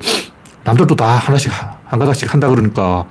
남들도 0.64 0.96
다 0.96 1.06
하나씩 1.06 1.50
한 1.86 1.98
가닥씩 1.98 2.30
한다 2.30 2.48
그러니까 2.48 3.06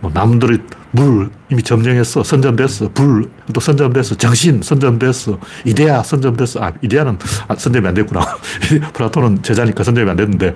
뭐 0.00 0.10
남들이 0.14 0.58
물 0.94 1.30
이미 1.50 1.62
점령했어. 1.62 2.22
선점됐어. 2.22 2.90
불 2.94 3.28
또 3.52 3.60
선점됐어. 3.60 4.14
정신 4.14 4.62
선점됐어. 4.62 5.38
이데아 5.64 6.02
선점됐어. 6.02 6.62
아 6.62 6.72
이데아는 6.82 7.18
아, 7.48 7.54
선점이 7.56 7.86
안 7.86 7.94
됐구나. 7.94 8.20
플라톤은 8.94 9.42
제자니까 9.42 9.82
선점이 9.82 10.08
안 10.08 10.16
됐는데. 10.16 10.54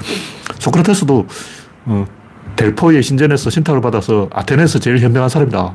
소크라테스도 0.61 1.27
어, 1.87 2.07
델포의 2.57 3.03
신전에서 3.03 3.51
신탁을 3.51 3.81
받아서 3.81 4.29
아테네에서 4.33 4.79
제일 4.79 4.99
현명한 4.99 5.29
사람이다. 5.29 5.75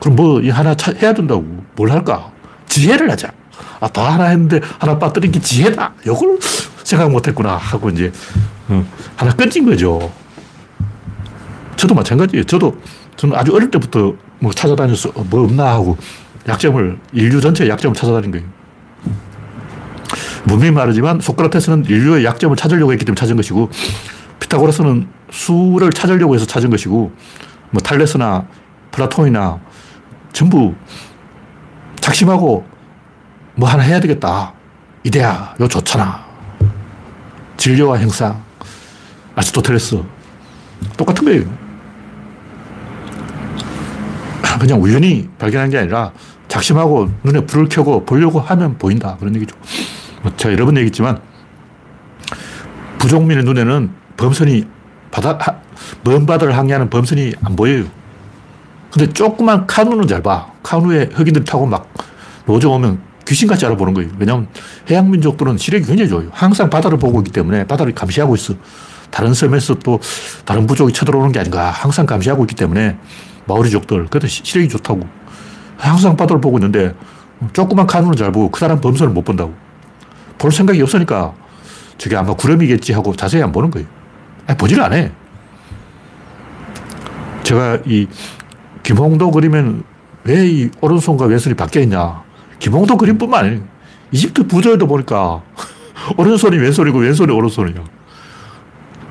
그럼 0.00 0.16
뭐 0.16 0.40
하나 0.50 0.74
차, 0.76 0.92
해야 0.92 1.12
된다고. 1.12 1.44
뭘 1.76 1.90
할까? 1.90 2.30
지혜를 2.66 3.10
하자. 3.10 3.32
아, 3.80 3.88
다 3.88 4.12
하나 4.14 4.26
했는데 4.26 4.60
하나 4.78 4.98
빠뜨린 4.98 5.32
게 5.32 5.40
지혜다. 5.40 5.94
이걸 6.06 6.38
생각 6.84 7.10
못 7.10 7.26
했구나 7.26 7.56
하고 7.56 7.90
이제 7.90 8.12
어, 8.68 8.84
하나 9.16 9.32
끊진 9.34 9.66
거죠. 9.66 10.12
저도 11.76 11.94
마찬가지예요. 11.94 12.44
저도 12.44 12.76
저는 13.16 13.36
아주 13.36 13.54
어릴 13.54 13.70
때부터 13.70 14.14
뭐 14.38 14.52
찾아다녀서 14.52 15.10
어, 15.14 15.24
뭐 15.28 15.44
없나 15.44 15.66
하고 15.70 15.96
약점을 16.48 16.98
인류 17.12 17.40
전체의 17.40 17.70
약점을 17.70 17.94
찾아다닌 17.94 18.30
거예요. 18.30 18.46
분명히 20.46 20.72
말하지만 20.72 21.20
소크라테스는 21.20 21.86
인류의 21.86 22.24
약점을 22.24 22.54
찾으려고 22.56 22.92
했기 22.92 23.04
때문에 23.04 23.18
찾은 23.18 23.36
것이고 23.36 23.70
피타고라스는 24.40 25.08
수를 25.30 25.90
찾으려고 25.90 26.34
해서 26.34 26.44
찾은 26.46 26.70
것이고 26.70 27.12
뭐 27.70 27.82
탈레스나 27.82 28.46
플라톤이나 28.90 29.58
전부 30.32 30.74
작심하고 32.00 32.64
뭐 33.56 33.68
하나 33.68 33.82
해야 33.82 34.00
되겠다. 34.00 34.52
이데아, 35.04 35.54
요 35.60 35.68
좋잖아. 35.68 36.24
질료와 37.56 37.98
형상. 37.98 38.42
아리스토텔레스. 39.34 40.02
똑같은 40.96 41.24
거예요. 41.24 41.63
그냥 44.58 44.82
우연히 44.82 45.28
발견한 45.38 45.70
게 45.70 45.78
아니라 45.78 46.12
작심하고 46.48 47.10
눈에 47.22 47.40
불을 47.46 47.68
켜고 47.68 48.04
보려고 48.04 48.40
하면 48.40 48.78
보인다. 48.78 49.16
그런 49.18 49.34
얘기죠. 49.36 49.56
뭐 50.22 50.32
제가 50.36 50.52
여러 50.54 50.64
번 50.64 50.76
얘기했지만 50.76 51.20
부족민의 52.98 53.44
눈에는 53.44 53.90
범선이 54.16 54.66
바다, 55.10 55.38
먼 56.02 56.26
바다를 56.26 56.56
항해하는 56.56 56.90
범선이 56.90 57.34
안 57.42 57.56
보여요. 57.56 57.84
근데 58.90 59.12
조그만 59.12 59.66
카누는 59.66 60.06
잘 60.06 60.22
봐. 60.22 60.46
카누에 60.62 61.10
흑인들이 61.12 61.44
타고 61.44 61.66
막 61.66 61.92
노조 62.46 62.72
오면 62.72 63.00
귀신같이 63.26 63.66
알아보는 63.66 63.94
거예요. 63.94 64.10
왜냐하면 64.18 64.48
해양민족들은 64.88 65.58
시력이 65.58 65.86
굉장히 65.86 66.08
좋아요. 66.08 66.28
항상 66.32 66.70
바다를 66.70 66.98
보고 66.98 67.18
있기 67.20 67.32
때문에 67.32 67.66
바다를 67.66 67.94
감시하고 67.94 68.34
있어. 68.36 68.54
다른 69.10 69.34
섬에서 69.34 69.74
또 69.76 70.00
다른 70.44 70.66
부족이 70.66 70.92
쳐들어오는 70.92 71.32
게 71.32 71.40
아닌가. 71.40 71.70
항상 71.70 72.06
감시하고 72.06 72.44
있기 72.44 72.54
때문에 72.54 72.96
마오리 73.46 73.70
족들, 73.70 74.06
그래도 74.06 74.26
시력이 74.26 74.68
좋다고. 74.68 75.06
항상 75.76 76.16
바다를 76.16 76.40
보고 76.40 76.58
있는데 76.58 76.94
조그만 77.52 77.86
카누는 77.86 78.16
잘 78.16 78.32
보고 78.32 78.50
크다란 78.50 78.80
범선을 78.80 79.12
못 79.12 79.24
본다고. 79.24 79.54
볼 80.38 80.50
생각이 80.52 80.80
없으니까 80.82 81.34
저게 81.98 82.16
아마 82.16 82.34
구름이겠지 82.34 82.92
하고 82.92 83.14
자세히 83.14 83.42
안 83.42 83.52
보는 83.52 83.70
거예요. 83.70 83.86
아니, 84.46 84.56
보지를 84.56 84.82
안 84.82 84.92
해. 84.92 85.12
제가 87.42 87.78
이 87.86 88.06
김홍도 88.82 89.30
그리면 89.30 89.84
왜 90.24 90.46
이 90.46 90.70
오른손과 90.80 91.26
왼손이 91.26 91.54
바뀌어 91.54 91.82
있냐. 91.82 92.22
김홍도 92.58 92.96
그림뿐만 92.96 93.44
아니에요. 93.44 93.62
이집트 94.10 94.46
부조에도 94.46 94.86
보니까 94.86 95.42
오른손이 96.16 96.56
왼손이고 96.56 96.98
왼손이 96.98 97.32
오른손이야. 97.32 97.84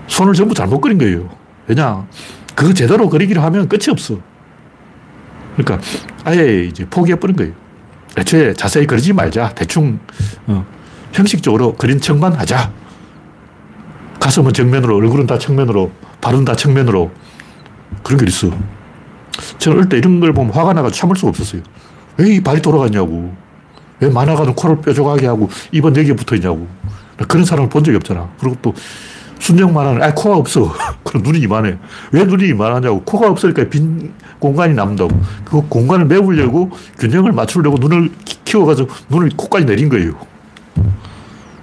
손을 0.08 0.34
전부 0.34 0.54
잘못 0.54 0.82
그린 0.82 0.98
거예요. 0.98 1.30
왜냐? 1.68 2.06
그거 2.56 2.74
제대로 2.74 3.10
그리기로 3.10 3.42
하면 3.42 3.68
끝이 3.68 3.86
없어. 3.90 4.18
그러니까 5.56 5.86
아예 6.24 6.64
이제 6.64 6.86
포기해버린 6.90 7.36
거예요. 7.36 7.54
애초에 8.18 8.54
자세히 8.54 8.86
그리지 8.86 9.14
말자. 9.14 9.54
대충, 9.56 10.00
어, 10.48 10.66
형식적으로 11.14 11.74
그린 11.76 12.00
척만 12.00 12.34
하자. 12.34 12.72
가슴은 14.20 14.54
정면으로, 14.54 14.96
얼굴은 14.98 15.28
다 15.28 15.38
측면으로, 15.38 15.92
발은 16.22 16.46
다 16.46 16.56
측면으로. 16.56 17.12
그런 18.04 18.20
게 18.20 18.26
있어. 18.28 18.50
저는 19.58 19.78
어릴 19.80 19.90
때 19.90 19.98
이런 19.98 20.20
걸 20.20 20.32
보면 20.34 20.54
화가 20.54 20.74
나가지고 20.74 20.96
참을 20.98 21.16
수가 21.16 21.30
없었어요. 21.30 21.62
왜 22.18 22.36
이 22.36 22.42
발이 22.42 22.62
돌아갔냐고. 22.62 23.34
왜 24.00 24.10
만화가는 24.10 24.54
코를 24.56 24.82
뾰족하게 24.82 25.28
하고 25.28 25.50
입은 25.72 25.96
여기에 25.98 26.14
붙어 26.16 26.36
있냐고. 26.36 26.68
그런 27.28 27.46
사람을 27.46 27.70
본 27.70 27.84
적이 27.84 27.98
없잖아. 27.98 28.30
그리고 28.40 28.58
또 28.62 28.74
순정 29.40 29.74
만화는, 29.74 30.02
아, 30.02 30.14
코가 30.14 30.38
없어. 30.38 30.74
그럼 31.04 31.24
눈이 31.24 31.40
이만해. 31.40 31.78
왜 32.12 32.24
눈이 32.24 32.48
이만하냐고. 32.50 33.02
코가 33.04 33.30
없으니까 33.30 33.68
빈 33.70 34.14
공간이 34.40 34.74
남는다고. 34.74 35.20
그 35.46 35.62
공간을 35.68 36.06
메우려고 36.06 36.72
균형을 37.00 37.32
맞추려고 37.34 37.78
눈을 37.78 38.12
키워가지고 38.46 38.90
눈을 39.10 39.32
코까지 39.36 39.66
내린 39.66 39.90
거예요. 39.90 40.14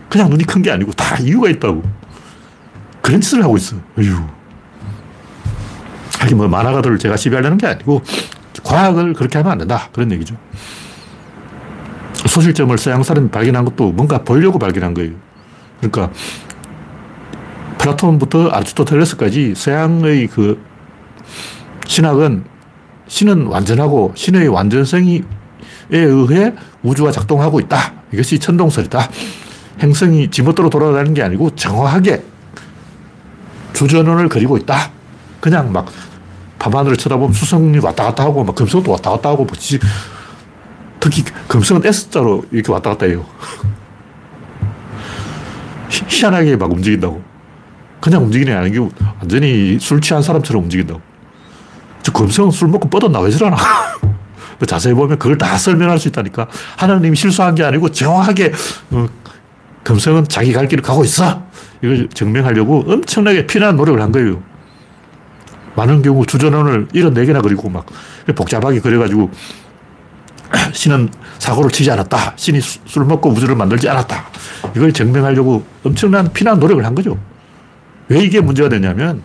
그냥 0.09 0.29
눈이 0.31 0.45
큰 0.45 0.63
게 0.63 0.71
아니고 0.71 0.93
다 0.93 1.17
이유가 1.19 1.49
있다고. 1.49 1.83
그런 3.01 3.21
짓을 3.21 3.43
하고 3.43 3.57
있어. 3.57 3.77
어휴. 3.99 4.17
하긴 6.21 6.37
뭐 6.37 6.49
만화가들을 6.49 6.99
제가 6.99 7.17
시비하려는 7.17 7.57
게 7.57 7.67
아니고 7.67 8.03
과학을 8.63 9.15
그렇게 9.15 9.39
하면 9.39 9.53
안 9.53 9.59
된다. 9.59 9.89
그런 9.93 10.13
얘기죠. 10.13 10.37
소실점을 12.15 12.77
서양 12.77 13.03
사람이 13.03 13.31
발견한 13.31 13.65
것도 13.65 13.93
뭔가 13.93 14.23
보려고 14.23 14.59
발견한 14.59 14.93
거예요. 14.93 15.13
그러니까 15.81 16.11
플라톤부터 17.81 18.49
아리스토텔레스까지 18.51 19.55
서양의 19.57 20.27
그 20.27 20.63
신학은 21.87 22.45
신은 23.09 23.47
완전하고 23.47 24.13
신의 24.15 24.49
완전성에 24.49 25.23
의해 25.91 26.55
우주가 26.83 27.11
작동하고 27.11 27.59
있다. 27.61 27.95
이것이 28.13 28.39
천동설이다. 28.39 29.09
행성이 29.81 30.31
지멋대로 30.31 30.69
돌아다니는 30.69 31.15
게 31.15 31.23
아니고 31.23 31.55
정확하게 31.57 32.23
주전원을 33.73 34.29
그리고 34.29 34.59
있다. 34.59 34.91
그냥 35.41 35.73
막 35.73 35.87
밤하늘을 36.59 36.99
쳐다보면 36.99 37.33
수성이 37.33 37.79
왔다 37.79 38.05
갔다 38.05 38.25
하고 38.25 38.45
막 38.45 38.55
금성도 38.55 38.93
왔다 38.93 39.11
갔다 39.11 39.31
하고 39.31 39.47
뭐지. 39.47 39.81
특히 41.01 41.25
금성은 41.49 41.87
S자로 41.87 42.45
이렇게 42.53 42.71
왔다 42.71 42.91
갔다 42.91 43.07
해요. 43.07 43.25
희한하게 45.89 46.57
막 46.57 46.71
움직인다고. 46.71 47.30
그냥 48.01 48.23
움직이는 48.25 48.53
게 48.53 48.59
아니고 48.59 48.91
완전히 49.19 49.79
술 49.81 50.01
취한 50.01 50.23
사람처럼 50.23 50.65
움직인다고. 50.65 51.01
저 52.03 52.13
금성은 52.13 52.51
술 52.51 52.69
먹고 52.69 52.89
뻗었나? 52.89 53.21
왜 53.21 53.31
저러나? 53.31 53.57
자세히 54.67 54.95
보면 54.95 55.19
그걸 55.19 55.39
다 55.39 55.57
설명할 55.57 55.99
수 55.99 56.09
있다니까. 56.09 56.47
하나님이 56.77 57.17
실수한 57.17 57.55
게 57.55 57.63
아니고 57.65 57.91
정확하게 57.91 58.53
어, 58.91 59.07
금성은 59.85 60.29
자기 60.29 60.53
갈 60.53 60.69
길을 60.69 60.83
가고 60.83 61.05
있어. 61.05 61.43
이걸 61.83 62.09
증명하려고 62.09 62.85
엄청나게 62.87 63.47
피난 63.47 63.77
노력을 63.77 64.01
한 64.01 64.13
거예요. 64.13 64.43
많은 65.77 66.03
경우 66.03 66.27
주전원을 66.27 66.89
74개나 66.89 67.43
그리고 67.43 67.69
막 67.71 67.87
복잡하게 68.35 68.81
그려가지고 68.81 69.31
신은 70.73 71.11
사고를 71.39 71.71
치지 71.71 71.91
않았다. 71.91 72.35
신이 72.37 72.61
술 72.61 73.05
먹고 73.05 73.31
우주를 73.31 73.55
만들지 73.57 73.89
않았다. 73.89 74.27
이걸 74.77 74.93
증명하려고 74.93 75.65
엄청난 75.85 76.31
피난 76.33 76.59
노력을 76.59 76.85
한 76.85 76.95
거죠. 76.95 77.17
왜 78.11 78.25
이게 78.25 78.41
문제가 78.41 78.69
되냐면 78.69 79.23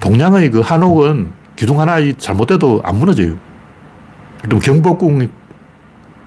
동양의 0.00 0.50
그 0.50 0.60
한옥은 0.60 1.32
기둥 1.54 1.80
하나 1.80 1.98
잘못돼도 2.18 2.80
안 2.82 2.96
무너져요. 2.96 3.38
그럼 4.42 4.58
경복궁 4.58 5.28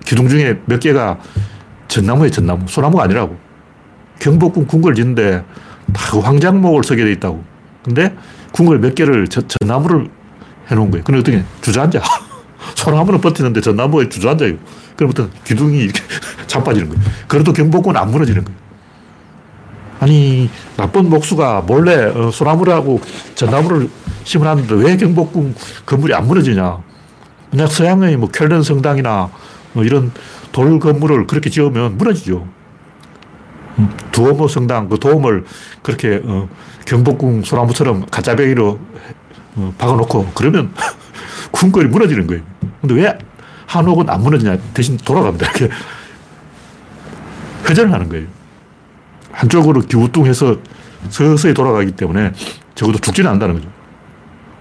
기둥 0.06 0.30
중에 0.30 0.62
몇 0.66 0.80
개가 0.80 1.20
전나무에 1.88 2.30
전나무, 2.30 2.66
소나무가 2.68 3.04
아니라고. 3.04 3.38
경복궁 4.20 4.68
궁궐 4.68 4.96
짓는데 4.96 5.44
다그 5.94 6.20
황장목을 6.20 6.84
서게 6.84 7.04
돼 7.04 7.12
있다고. 7.14 7.44
근데 7.84 8.16
궁궐 8.52 8.80
몇 8.80 8.94
개를 8.94 9.28
저, 9.28 9.42
전나무를 9.42 10.10
해놓은 10.70 10.92
거예요. 10.92 11.04
근데 11.04 11.20
어떻게 11.20 11.44
주저앉아. 11.62 12.02
소나무는 12.76 13.20
버티는데 13.20 13.62
전나무에 13.62 14.10
주저앉아요. 14.10 14.56
그러부터 14.96 15.28
기둥이 15.44 15.80
이렇게 15.80 16.02
자빠지는 16.46 16.90
거예요. 16.90 17.04
그래도 17.28 17.52
경복궁은 17.52 17.98
안 17.98 18.12
무너지는 18.12 18.44
거예요. 18.44 18.67
아니, 20.00 20.50
나쁜 20.76 21.10
목수가 21.10 21.62
몰래 21.62 22.06
어, 22.06 22.30
소나무라고 22.32 23.02
전나무를 23.36 23.90
심어놨는데 24.24 24.76
왜 24.76 24.98
경복궁 24.98 25.56
건물이 25.86 26.14
안 26.14 26.28
무너지냐. 26.28 26.78
만약 27.52 27.68
서양의 27.68 28.18
뭐 28.18 28.30
켈른 28.30 28.62
성당이나 28.62 29.30
뭐 29.74 29.84
이런 29.84 30.12
돌 30.52 30.80
건물을 30.80 31.28
그렇게 31.28 31.50
지으면 31.50 31.98
무너지죠. 31.98 32.48
음, 33.80 33.90
두오모 34.12 34.48
성당 34.48 34.90
그 34.90 35.00
도움을 35.00 35.46
그렇게 35.82 36.22
어, 36.24 36.48
경복궁 36.86 37.44
소나무처럼 37.44 38.06
가짜배기로 38.08 38.80
어, 39.56 39.74
박아놓고 39.78 40.32
그러면 40.36 40.74
궁궐이 41.52 41.86
무너지는 41.86 42.28
거예요. 42.28 42.44
근데 42.82 42.96
왜 42.96 43.18
한옥은 43.66 44.10
안 44.10 44.22
무너지냐? 44.22 44.58
대신 44.74 44.98
돌아갑니다. 44.98 45.50
이렇게 45.58 45.70
회전을 47.70 47.94
하는 47.94 48.10
거예요. 48.10 48.37
한쪽으로 49.38 49.82
기우뚱해서 49.82 50.58
서서히 51.10 51.54
돌아가기 51.54 51.92
때문에 51.92 52.34
적어도 52.74 52.98
죽지는 52.98 53.30
않는다는 53.30 53.56
거죠. 53.56 53.70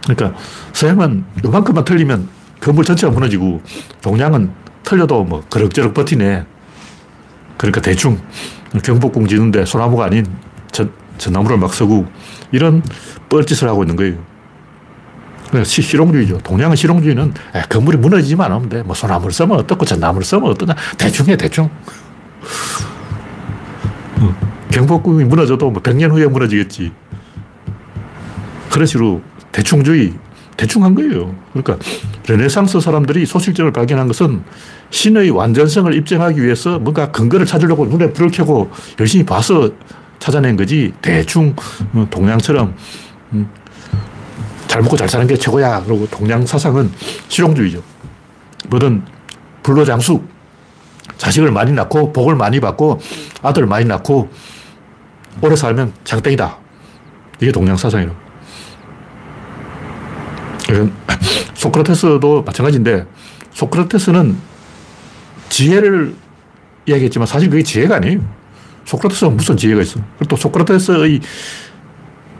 그러니까 0.04 0.38
서양은 0.72 1.24
이만큼만 1.44 1.84
틀리면 1.84 2.28
건물 2.60 2.84
전체가 2.84 3.12
무너지고 3.12 3.62
동양은 4.02 4.50
틀려도 4.84 5.24
뭐 5.24 5.42
그럭저럭 5.50 5.94
버티네. 5.94 6.44
그러니까 7.56 7.80
대충 7.80 8.20
경복궁 8.82 9.26
지는데 9.26 9.64
소나무가 9.64 10.04
아닌 10.04 10.26
전, 10.70 10.92
전나무를 11.16 11.56
막 11.56 11.72
서고 11.72 12.06
이런 12.52 12.82
뻘짓을 13.30 13.68
하고 13.68 13.82
있는 13.82 13.96
거예요. 13.96 14.16
그러니까 15.48 15.64
시, 15.64 15.80
실용주의죠. 15.80 16.38
동양은 16.38 16.76
실용주의는 16.76 17.32
에, 17.54 17.62
건물이 17.62 17.96
무너지지만 17.96 18.52
않으면 18.52 18.68
돼. 18.68 18.82
뭐 18.82 18.94
소나무를 18.94 19.32
쓰면 19.32 19.58
어떻고 19.58 19.86
전나무를 19.86 20.24
쓰면 20.24 20.50
어떠냐. 20.50 20.74
대충 20.98 21.28
해, 21.28 21.36
대충. 21.36 21.70
어, 24.76 24.86
경복궁이 24.86 25.24
무너져도 25.24 25.70
뭐 25.70 25.82
100년 25.82 26.10
후에 26.10 26.26
무너지겠지. 26.26 26.92
그런 28.70 28.86
식으로 28.86 29.22
대충주의, 29.50 30.12
대충 30.56 30.84
한 30.84 30.94
거예요. 30.94 31.34
그러니까 31.52 31.78
르네상스 32.26 32.80
사람들이 32.80 33.24
소실점을 33.24 33.72
발견한 33.72 34.06
것은 34.06 34.42
신의 34.90 35.30
완전성을 35.30 35.92
입증하기 35.94 36.42
위해서 36.42 36.78
뭔가 36.78 37.10
근거를 37.10 37.46
찾으려고 37.46 37.86
눈에 37.86 38.12
불을 38.12 38.30
켜고 38.30 38.70
열심히 39.00 39.24
봐서 39.24 39.70
찾아낸 40.18 40.56
거지 40.56 40.92
대충 41.00 41.54
어, 41.94 42.06
동양처럼 42.10 42.74
음, 43.32 43.48
잘 44.66 44.82
먹고 44.82 44.96
잘 44.96 45.08
사는 45.08 45.26
게 45.26 45.36
최고야. 45.36 45.84
그리고 45.84 46.06
동양 46.10 46.44
사상은 46.44 46.90
실용주의죠. 47.28 47.82
뭐든 48.68 49.02
불로장수 49.62 50.22
자식을 51.16 51.50
많이 51.50 51.72
낳고 51.72 52.12
복을 52.12 52.34
많이 52.34 52.60
받고 52.60 53.00
아들 53.42 53.66
많이 53.66 53.86
낳고 53.86 54.28
오래 55.42 55.54
살면 55.54 55.92
장땡이다. 56.04 56.58
이게 57.40 57.52
동양 57.52 57.76
사상이에요. 57.76 58.14
소크라테스도 61.54 62.42
마찬가지인데 62.42 63.06
소크라테스는 63.52 64.36
지혜를 65.48 66.14
이야기했지만 66.86 67.26
사실 67.26 67.50
그게 67.50 67.62
지혜가 67.62 67.96
아니에요. 67.96 68.20
소크라테스가 68.84 69.30
무슨 69.30 69.56
지혜가 69.56 69.82
있어. 69.82 70.00
또 70.28 70.36
소크라테스의 70.36 71.20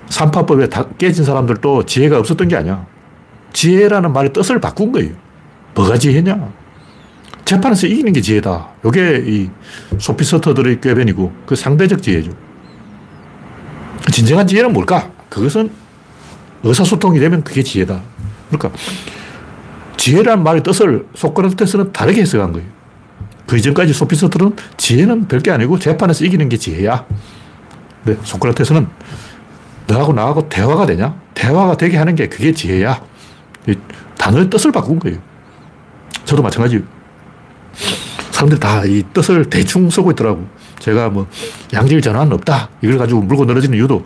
삼파법에 0.09 0.69
다 0.69 0.87
깨진 0.99 1.25
사람들도 1.25 1.85
지혜가 1.87 2.19
없었던 2.19 2.49
게 2.49 2.57
아니야. 2.57 2.87
지혜라는 3.53 4.13
말의 4.13 4.33
뜻을 4.33 4.61
바꾼 4.61 4.93
거예요. 4.93 5.13
뭐가 5.75 5.99
지혜냐? 5.99 6.53
재판에서 7.45 7.87
이기는 7.87 8.13
게 8.13 8.21
지혜다. 8.21 8.69
이게 8.85 9.23
이 9.27 9.51
소피스터들의 9.99 10.81
꾀변이고 10.81 11.33
그 11.47 11.57
상대적 11.57 12.03
지혜죠. 12.03 12.46
진정한 14.13 14.47
지혜는 14.47 14.73
뭘까? 14.73 15.11
그것은 15.29 15.71
의사소통이 16.63 17.19
되면 17.21 17.43
그게 17.45 17.63
지혜다. 17.63 18.01
그러니까 18.51 18.79
지혜란 19.97 20.43
말의 20.43 20.63
뜻을 20.63 21.07
소크라테스는 21.15 21.93
다르게 21.93 22.21
해석한 22.23 22.53
거예요. 22.53 22.67
그 23.47 23.57
이전까지 23.57 23.93
소피스트들은 23.93 24.57
지혜는 24.77 25.29
별게 25.29 25.51
아니고 25.51 25.79
재판에서 25.79 26.25
이기는 26.25 26.49
게 26.49 26.57
지혜야. 26.57 27.05
근데 28.05 28.21
소크라테스는 28.25 28.89
너하고 29.87 30.13
나하고 30.13 30.49
대화가 30.49 30.87
되냐? 30.87 31.15
대화가 31.35 31.77
되게 31.77 31.97
하는 31.97 32.15
게 32.15 32.29
그게 32.29 32.53
지혜야. 32.53 33.01
단어의 34.19 34.51
뜻을 34.51 34.73
바꾼 34.73 34.99
거예요. 34.99 35.19
저도 36.25 36.43
마찬가지. 36.43 36.83
사람들이 38.33 38.61
다 38.61 38.85
이 38.85 39.03
뜻을 39.13 39.49
대충 39.49 39.89
쓰고 39.89 40.11
있더라고. 40.13 40.47
제가 40.79 41.11
뭐 41.11 41.27
양질 41.73 42.01
전환은 42.01 42.33
없다. 42.33 42.69
이걸 42.83 42.99
가지고 42.99 43.23
물고 43.23 43.45
늘어지는 43.45 43.77
이유도 43.77 44.05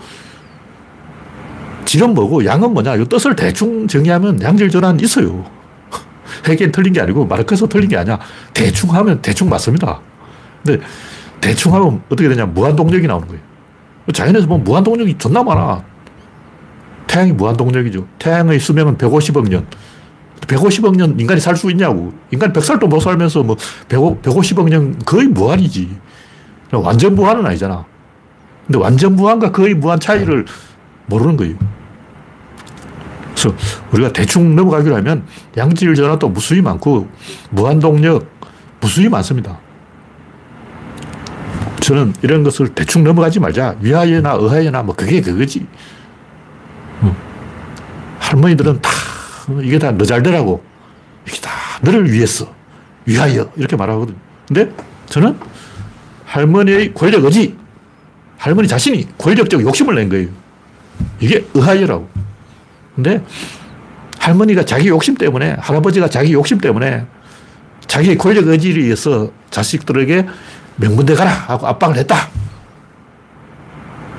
질은 1.85 2.15
뭐고 2.15 2.45
양은 2.45 2.73
뭐냐. 2.73 2.97
이 2.97 3.05
뜻을 3.07 3.35
대충 3.37 3.87
정의하면 3.89 4.41
양질 4.41 4.71
전환 4.71 4.99
있어요. 5.01 5.45
해겐 6.47 6.73
틀린 6.73 6.93
게 6.93 7.01
아니고 7.01 7.27
마르크스 7.27 7.67
틀린 7.69 7.89
게 7.89 7.97
아니야. 7.97 8.19
대충 8.55 8.95
하면 8.95 9.21
대충 9.21 9.49
맞습니다. 9.49 10.01
근데 10.65 10.83
대충 11.41 11.75
하면 11.75 12.03
어떻게 12.09 12.29
되냐. 12.29 12.47
무한동력이 12.47 13.07
나오는 13.07 13.27
거예요. 13.27 13.43
자연에서 14.13 14.47
보면 14.47 14.65
무한동력이 14.65 15.19
존나 15.19 15.43
많아. 15.43 15.83
태양이 17.07 17.33
무한동력이죠. 17.33 18.07
태양의 18.19 18.61
수명은 18.61 18.97
150억 18.97 19.49
년. 19.49 19.67
150억 20.47 20.97
년 20.97 21.19
인간이 21.19 21.41
살 21.41 21.57
수 21.57 21.71
있냐고. 21.71 22.13
인간이 22.31 22.53
100살도 22.53 22.87
못 22.89 23.01
살면서 23.01 23.43
뭐 23.43 23.57
150억 23.89 24.69
년 24.69 24.97
거의 25.05 25.27
무한이지. 25.27 25.89
완전 26.79 27.15
무한은 27.15 27.45
아니잖아. 27.47 27.85
근데 28.67 28.79
완전 28.79 29.17
무한과 29.17 29.51
거의 29.53 29.75
무한 29.75 29.99
차이를 29.99 30.45
모르는 31.07 31.37
거예요. 31.37 31.57
그래서 33.35 33.57
우리가 33.93 34.13
대충 34.13 34.55
넘어가기로 34.55 34.95
하면 34.97 35.25
양질 35.57 35.95
전화도 35.95 36.29
무수히 36.29 36.61
많고 36.61 37.09
무한동력 37.51 38.27
무수히 38.81 39.09
많습니다. 39.09 39.59
저는 41.81 42.13
이런 42.23 42.43
것을 42.43 42.69
대충 42.69 43.03
넘어가지 43.03 43.41
말자. 43.41 43.77
위하여나 43.81 44.35
의하여나 44.35 44.83
뭐 44.83 44.95
그게 44.95 45.21
그거지. 45.21 45.67
어. 47.01 47.17
할머니들은 48.21 48.81
다 48.81 48.91
이게 49.63 49.79
다 49.79 49.91
너 49.91 50.05
잘 50.05 50.23
되라고. 50.23 50.63
이게 51.27 51.41
다 51.41 51.51
너를 51.83 52.13
위해서. 52.13 52.47
위하여. 53.07 53.51
이렇게 53.57 53.75
말하거든. 53.77 54.15
근데 54.47 54.71
저는 55.07 55.37
할머니의 56.31 56.95
권력 56.95 57.25
의지, 57.25 57.57
할머니 58.39 58.69
자신이 58.69 59.09
권력적 59.19 59.61
욕심을 59.63 59.97
낸 59.97 60.09
거예요. 60.09 60.29
이게 61.19 61.45
의하여라고. 61.55 62.09
근데 62.95 63.23
할머니가 64.21 64.65
자기 64.65 64.89
욕심 64.89 65.17
때문에, 65.17 65.57
할아버지가 65.59 66.09
자기 66.09 66.33
욕심 66.33 66.59
때문에 66.59 67.05
자기의 67.89 68.17
권력 68.17 68.47
의지를 68.47 68.85
위해서 68.85 69.33
자식들에게 69.51 70.27
명문대 70.77 71.15
가라 71.15 71.31
하고 71.33 71.67
압박을 71.67 71.97
했다. 71.97 72.29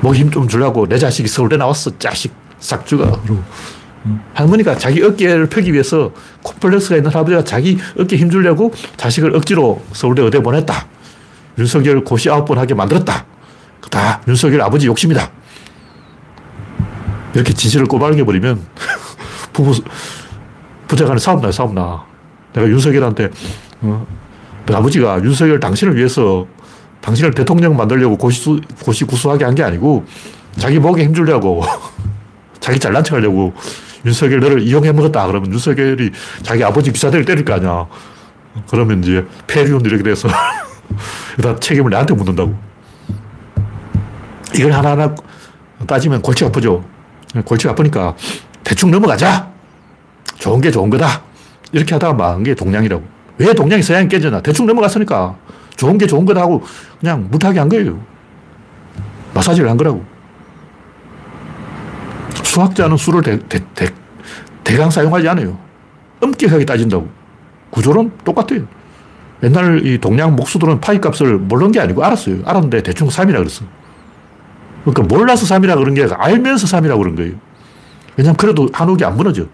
뭐 0.02 0.14
힘 0.14 0.32
좀 0.32 0.48
주려고 0.50 0.88
내 0.88 0.98
자식이 0.98 1.30
서울대 1.30 1.56
나왔어. 1.56 1.98
자식 1.98 2.34
싹 2.60 2.86
죽어. 2.86 3.22
그러고. 3.22 3.42
할머니가 4.34 4.76
자기 4.78 5.02
어깨를 5.02 5.48
펴기 5.48 5.72
위해서 5.72 6.12
콤플렉스가 6.42 6.98
있는 6.98 7.12
할아버지가 7.12 7.44
자기 7.46 7.78
어깨 7.98 8.18
힘 8.18 8.30
주려고 8.30 8.74
자식을 8.98 9.34
억지로 9.36 9.82
서울대 9.94 10.24
의대 10.24 10.42
보냈다. 10.42 10.88
윤석열 11.58 12.04
고시 12.04 12.30
아홉 12.30 12.46
번 12.46 12.58
하게 12.58 12.74
만들었다. 12.74 13.26
다 13.90 14.22
윤석열 14.28 14.62
아버지 14.62 14.88
욕심이다. 14.88 15.30
이렇게 17.34 17.54
진실을 17.54 17.86
꼬발겨 17.88 18.24
버리면 18.26 18.62
부부, 19.54 19.82
부자 20.88 21.06
간에 21.06 21.20
싸움 21.20 21.42
나요, 21.42 21.52
싸움 21.52 21.74
나. 21.76 22.04
내가 22.54 22.68
윤석열한테, 22.68 23.30
어, 23.82 24.06
아버지가 24.72 25.22
윤석열 25.24 25.60
당신을 25.60 25.96
위해서 25.96 26.46
당신을 27.02 27.32
대통령 27.34 27.76
만들려고 27.76 28.18
고시, 28.18 28.62
고시 28.84 29.06
구수하게 29.06 29.46
한 29.46 29.56
게 29.56 29.64
아니고 29.64 30.06
자기 30.58 30.80
목에 30.80 31.04
힘주려고 31.04 31.64
자기 32.60 32.78
잘난 32.80 33.04
척 33.04 33.16
하려고 33.16 33.54
윤석열 34.06 34.40
너를 34.40 34.62
이용해 34.62 34.92
먹었다. 34.92 35.26
그러면 35.28 35.52
윤석열이 35.52 36.12
자기 36.44 36.64
아버지 36.64 36.92
기사들을 36.92 37.26
때릴 37.26 37.44
거 37.46 37.54
아니야. 37.54 37.88
그러면 38.70 39.02
이제 39.04 39.26
폐륜 39.48 39.82
이렇게 39.86 40.04
돼서 40.04 40.28
다 41.42 41.56
책임을 41.60 41.90
내한테 41.90 42.14
묻는다고. 42.14 42.56
이걸 44.56 44.72
하나하나 44.72 45.16
따지면 45.88 46.22
골치 46.22 46.46
아프죠. 46.46 46.84
골치 47.46 47.68
아프니까 47.68 48.16
대충 48.64 48.92
넘어가자. 48.92 49.50
좋은 50.38 50.60
게 50.60 50.72
좋은 50.72 50.90
거다. 50.90 51.22
이렇게 51.72 51.96
하다가 51.96 52.14
망한 52.14 52.44
게 52.44 52.54
동양이라고. 52.54 53.04
왜 53.38 53.54
동양이 53.54 53.82
서양이 53.82 54.08
깨졌나? 54.08 54.42
대충 54.42 54.66
넘어갔으니까 54.66 55.36
좋은 55.78 55.98
게 55.98 56.06
좋은 56.06 56.26
거다 56.26 56.42
하고 56.42 56.64
그냥 57.00 57.28
무하게 57.32 57.60
한 57.60 57.70
거예요. 57.70 58.00
마사지를 59.34 59.70
한 59.70 59.78
거라고. 59.78 60.04
수학자는 62.44 62.98
수를 62.98 63.22
대, 63.22 63.40
대, 63.48 63.60
대, 63.74 63.88
대강 64.64 64.90
사용하지 64.90 65.28
않아요. 65.30 65.58
엄격하게 66.20 66.66
따진다고. 66.66 67.10
구조는 67.70 68.12
똑같아요. 68.26 68.68
옛날 69.44 69.86
이 69.86 69.98
동양 69.98 70.36
목수들은 70.36 70.82
파이 70.82 71.02
값을 71.02 71.38
모르는 71.38 71.72
게 71.72 71.80
아니고 71.80 72.04
알았어요. 72.04 72.38
알았는데 72.46 72.84
대충 72.84 73.08
3이라 73.08 73.38
그랬어. 73.38 73.66
그러니까 74.84 75.04
몰라서 75.16 75.46
3이라 75.46 75.76
그런 75.78 75.94
게 75.94 76.08
알면서 76.12 76.68
3이라고 76.68 77.00
그런 77.00 77.16
거예요. 77.16 77.34
왜냐면 78.18 78.36
그래도 78.38 78.68
한옥이 78.72 79.04
안 79.04 79.16
무너져. 79.16 79.46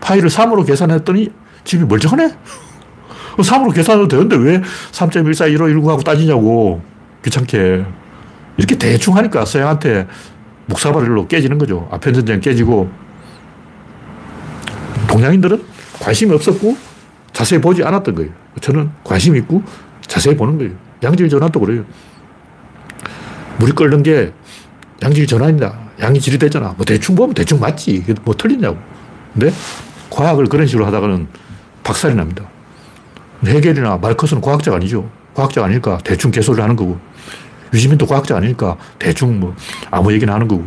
파이를 0.00 0.28
3으로 0.28 0.66
계산했더니 0.66 1.30
집이 1.64 1.84
멀쩡하네? 1.84 2.34
3으로 3.38 3.74
계산해도 3.74 4.08
되는데 4.08 4.36
왜 4.36 4.60
3.141519하고 4.92 6.04
따지냐고. 6.04 6.82
귀찮게. 7.24 7.84
이렇게 8.56 8.76
대충 8.76 9.16
하니까 9.16 9.44
서양한테 9.44 10.06
묵사발로 10.66 11.26
깨지는 11.26 11.58
거죠. 11.58 11.88
아편 11.90 12.14
전쟁 12.14 12.40
깨지고 12.40 12.90
동양인들은 15.08 15.62
관심이 16.00 16.32
없었고 16.34 16.76
자세히 17.34 17.60
보지 17.60 17.84
않았던 17.84 18.14
거예요. 18.14 18.30
저는 18.62 18.90
관심 19.02 19.36
있고 19.36 19.62
자세히 20.06 20.34
보는 20.36 20.56
거예요. 20.56 20.72
양질 21.02 21.28
전환도 21.28 21.60
그래요. 21.60 21.84
물이 23.58 23.72
끓는 23.72 24.02
게 24.02 24.32
양질 25.02 25.26
전환이다. 25.26 25.80
양이 26.00 26.20
질이 26.20 26.38
되잖아. 26.38 26.74
뭐 26.76 26.86
대충 26.86 27.14
보면 27.14 27.34
대충 27.34 27.60
맞지. 27.60 28.04
뭐 28.24 28.34
틀리냐고. 28.34 28.78
근데 29.32 29.52
과학을 30.10 30.46
그런 30.46 30.66
식으로 30.66 30.86
하다가는 30.86 31.26
박살이 31.82 32.14
납니다. 32.14 32.48
해겔이나 33.44 33.98
마르커스는 33.98 34.40
과학자가 34.40 34.76
아니죠. 34.76 35.10
과학자가 35.34 35.66
아닐까 35.66 35.98
대충 36.04 36.30
개소리를 36.30 36.62
하는 36.62 36.76
거고. 36.76 36.98
유시민도 37.72 38.06
과학자 38.06 38.36
아니니까 38.36 38.76
대충 38.98 39.40
뭐 39.40 39.54
아무 39.90 40.12
얘기나 40.12 40.34
하는 40.34 40.46
거고. 40.46 40.64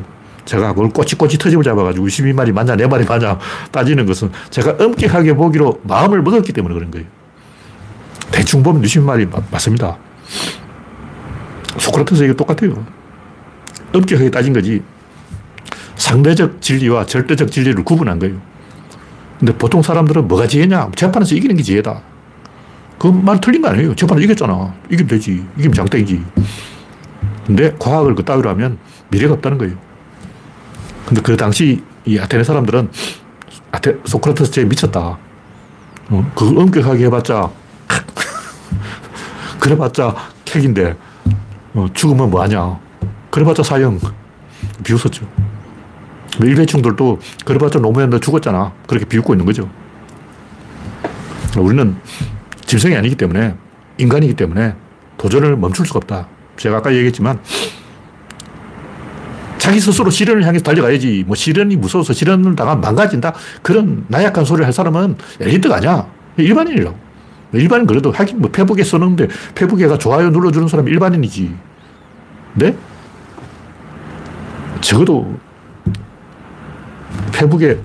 제가 0.47 0.73
그걸 0.73 0.89
꼬치꼬치 0.89 1.37
터집을 1.37 1.63
잡아가지고 1.63 2.05
유시민 2.05 2.35
말이 2.35 2.51
맞냐 2.53 2.75
내 2.77 2.87
말이 2.87 3.03
맞냐 3.05 3.37
따지는 3.71 4.05
것은 4.05 4.31
제가 4.49 4.77
엄격하게 4.83 5.33
보기로 5.33 5.81
마음을 5.83 6.21
먹었기 6.21 6.53
때문에 6.53 6.73
그런 6.73 6.89
거예요. 6.89 7.05
대충 8.31 8.63
보면 8.63 8.81
유시민 8.83 9.05
말이 9.05 9.25
마, 9.25 9.39
맞습니다. 9.51 9.97
소크라테스 11.77 12.23
얘기 12.23 12.33
똑같아요. 12.35 12.85
엄격하게 13.93 14.31
따진 14.31 14.53
거지. 14.53 14.81
상대적 15.97 16.61
진리와 16.61 17.05
절대적 17.05 17.51
진리를 17.51 17.83
구분한 17.83 18.17
거예요. 18.19 18.37
근데 19.39 19.53
보통 19.53 19.81
사람들은 19.81 20.27
뭐가 20.29 20.47
지혜냐? 20.47 20.91
재판에서 20.95 21.35
이기는 21.35 21.55
게 21.57 21.61
지혜다. 21.63 22.01
그 22.97 23.11
말 23.11 23.39
틀린 23.41 23.61
거 23.61 23.67
아니에요. 23.69 23.93
재판에서 23.95 24.23
이겼잖아. 24.23 24.73
이기면 24.89 25.07
되지. 25.07 25.45
이기면 25.57 25.73
장땡이지. 25.73 26.23
근데 27.45 27.75
과학을 27.77 28.15
그 28.15 28.23
따위로 28.23 28.49
하면 28.51 28.77
미래가 29.09 29.33
없다는 29.35 29.57
거예요. 29.57 29.86
근데 31.07 31.21
그 31.21 31.37
당시 31.37 31.81
이 32.05 32.19
아테네 32.19 32.43
사람들은 32.43 32.89
아테, 33.71 33.95
소크라테스 34.03 34.51
제 34.51 34.65
미쳤다. 34.65 35.17
어, 36.09 36.31
그걸 36.35 36.59
엄격하게 36.59 37.05
해봤자, 37.05 37.49
그래봤자 39.57 40.13
객인데, 40.43 40.97
어, 41.73 41.85
죽으면 41.93 42.29
뭐하냐. 42.29 42.77
그래봤자 43.31 43.63
사형. 43.63 43.99
비웃었죠. 44.83 45.25
일베충들도 46.41 47.19
그래봤자 47.45 47.79
노무현 47.79 48.09
너 48.09 48.19
죽었잖아. 48.19 48.73
그렇게 48.85 49.05
비웃고 49.05 49.33
있는 49.33 49.45
거죠. 49.45 49.69
우리는 51.57 51.95
짐승이 52.65 52.97
아니기 52.97 53.15
때문에, 53.15 53.55
인간이기 53.97 54.33
때문에 54.33 54.75
도전을 55.17 55.55
멈출 55.55 55.85
수가 55.85 55.99
없다. 55.99 56.27
제가 56.57 56.77
아까 56.77 56.93
얘기했지만, 56.93 57.39
자기 59.67 59.81
스스로 59.81 60.09
시련을 60.09 60.45
향해서 60.45 60.63
달려가야지. 60.63 61.25
뭐 61.27 61.35
시련이 61.35 61.75
무서워서 61.75 62.13
시련을 62.13 62.55
당하면 62.55 62.79
망가진다. 62.79 63.33
그런 63.61 64.05
나약한 64.07 64.45
소리를 64.45 64.65
할 64.65 64.71
사람은 64.71 65.17
엘리트가 65.41 65.75
아니야. 65.75 66.07
일반인이라고. 66.37 66.97
일반인 67.51 67.85
그래도 67.85 68.09
하긴 68.13 68.39
뭐 68.39 68.49
페북에 68.49 68.85
써놓는데 68.85 69.27
페북에가 69.55 69.97
좋아요 69.97 70.29
눌러주는 70.29 70.69
사람이 70.69 70.89
일반인이지. 70.89 71.53
네? 72.53 72.77
적어도 74.79 75.37
페북에 77.33 77.77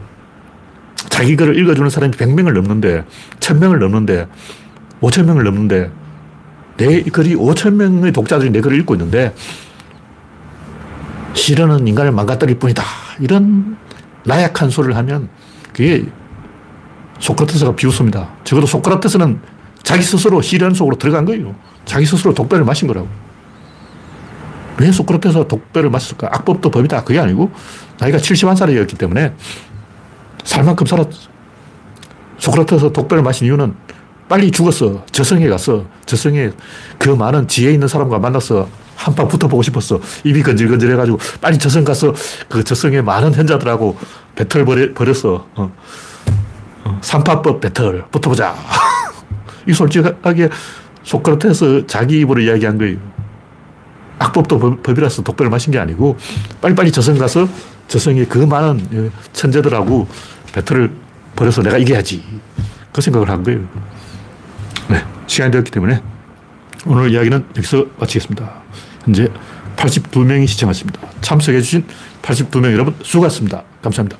자기 1.08 1.34
글을 1.34 1.58
읽어주는 1.58 1.90
사람이 1.90 2.12
100명을 2.12 2.52
넘는데, 2.52 3.04
1000명을 3.40 3.78
넘는데, 3.78 4.28
5000명을 5.00 5.42
넘는데, 5.42 5.90
내 6.76 7.02
글이 7.02 7.34
5000명의 7.34 8.14
독자들이 8.14 8.50
내 8.50 8.60
글을 8.60 8.78
읽고 8.78 8.94
있는데, 8.94 9.34
시련은 11.42 11.88
인간을 11.88 12.12
망가뜨릴 12.12 12.60
뿐이다. 12.60 12.84
이런 13.18 13.76
나약한 14.24 14.70
소리를 14.70 14.96
하면 14.96 15.28
그게 15.72 16.04
소크라테스가 17.18 17.74
비웃습니다. 17.74 18.28
적어도 18.44 18.68
소크라테스는 18.68 19.40
자기 19.82 20.02
스스로 20.04 20.40
시련 20.40 20.72
속으로 20.72 20.96
들어간 20.96 21.24
거예요. 21.24 21.56
자기 21.84 22.06
스스로 22.06 22.32
독배를 22.32 22.64
마신 22.64 22.86
거라고. 22.86 23.08
왜 24.78 24.92
소크라테스가 24.92 25.48
독배를 25.48 25.90
마셨을까? 25.90 26.28
악법도 26.30 26.70
법이다. 26.70 27.02
그게 27.02 27.18
아니고 27.18 27.50
나이가 27.98 28.18
71살이었기 28.18 28.96
때문에 28.96 29.34
살 30.44 30.62
만큼 30.62 30.86
살았 30.86 31.08
소크라테스 32.38 32.92
독배를 32.92 33.24
마신 33.24 33.48
이유는 33.48 33.74
빨리 34.28 34.52
죽었어. 34.52 35.04
저승에 35.10 35.48
갔어. 35.48 35.86
저승에 36.06 36.52
그 36.98 37.08
많은 37.08 37.48
지혜 37.48 37.72
있는 37.72 37.88
사람과 37.88 38.20
만나서 38.20 38.68
한 39.02 39.14
방 39.14 39.26
붙어보고 39.26 39.62
싶었어. 39.62 40.00
입이 40.24 40.42
건질건질해가지고 40.42 41.18
빨리 41.40 41.58
저승 41.58 41.82
가서 41.84 42.14
그 42.48 42.62
저승에 42.62 43.02
많은 43.02 43.34
현자들하고 43.34 43.98
배틀 44.36 44.64
벌여, 44.64 44.94
벌였어. 44.94 45.46
어. 45.56 45.72
어, 46.84 46.98
삼파법 47.02 47.60
배틀 47.60 48.04
붙어보자. 48.10 48.54
이 49.68 49.72
솔직하게 49.72 50.48
소크라테스 51.02 51.84
자기 51.88 52.20
입으로 52.20 52.40
이야기한 52.40 52.78
거예요. 52.78 52.98
악법도 54.18 54.82
법, 54.82 54.98
이라서 54.98 55.22
독배를 55.22 55.50
마신 55.50 55.72
게 55.72 55.78
아니고 55.80 56.16
빨리빨리 56.60 56.92
저승 56.92 57.18
가서 57.18 57.48
저승에 57.88 58.24
그 58.26 58.38
많은 58.38 59.10
천재들하고 59.32 60.06
배틀을 60.52 60.92
벌여서 61.34 61.62
내가 61.62 61.76
이겨야지. 61.78 62.22
그 62.92 63.00
생각을 63.00 63.28
한 63.30 63.42
거예요. 63.42 63.60
네. 64.88 65.04
시간이 65.26 65.50
되었기 65.50 65.70
때문에 65.72 66.00
오늘 66.86 67.10
이야기는 67.10 67.46
여기서 67.56 67.86
마치겠습니다. 67.98 68.62
현재 69.04 69.28
82명이 69.76 70.46
시청하셨습니다. 70.46 71.00
참석해주신 71.20 71.84
82명 72.22 72.72
여러분 72.72 72.94
수고하셨습니다. 73.02 73.62
감사합니다. 73.82 74.18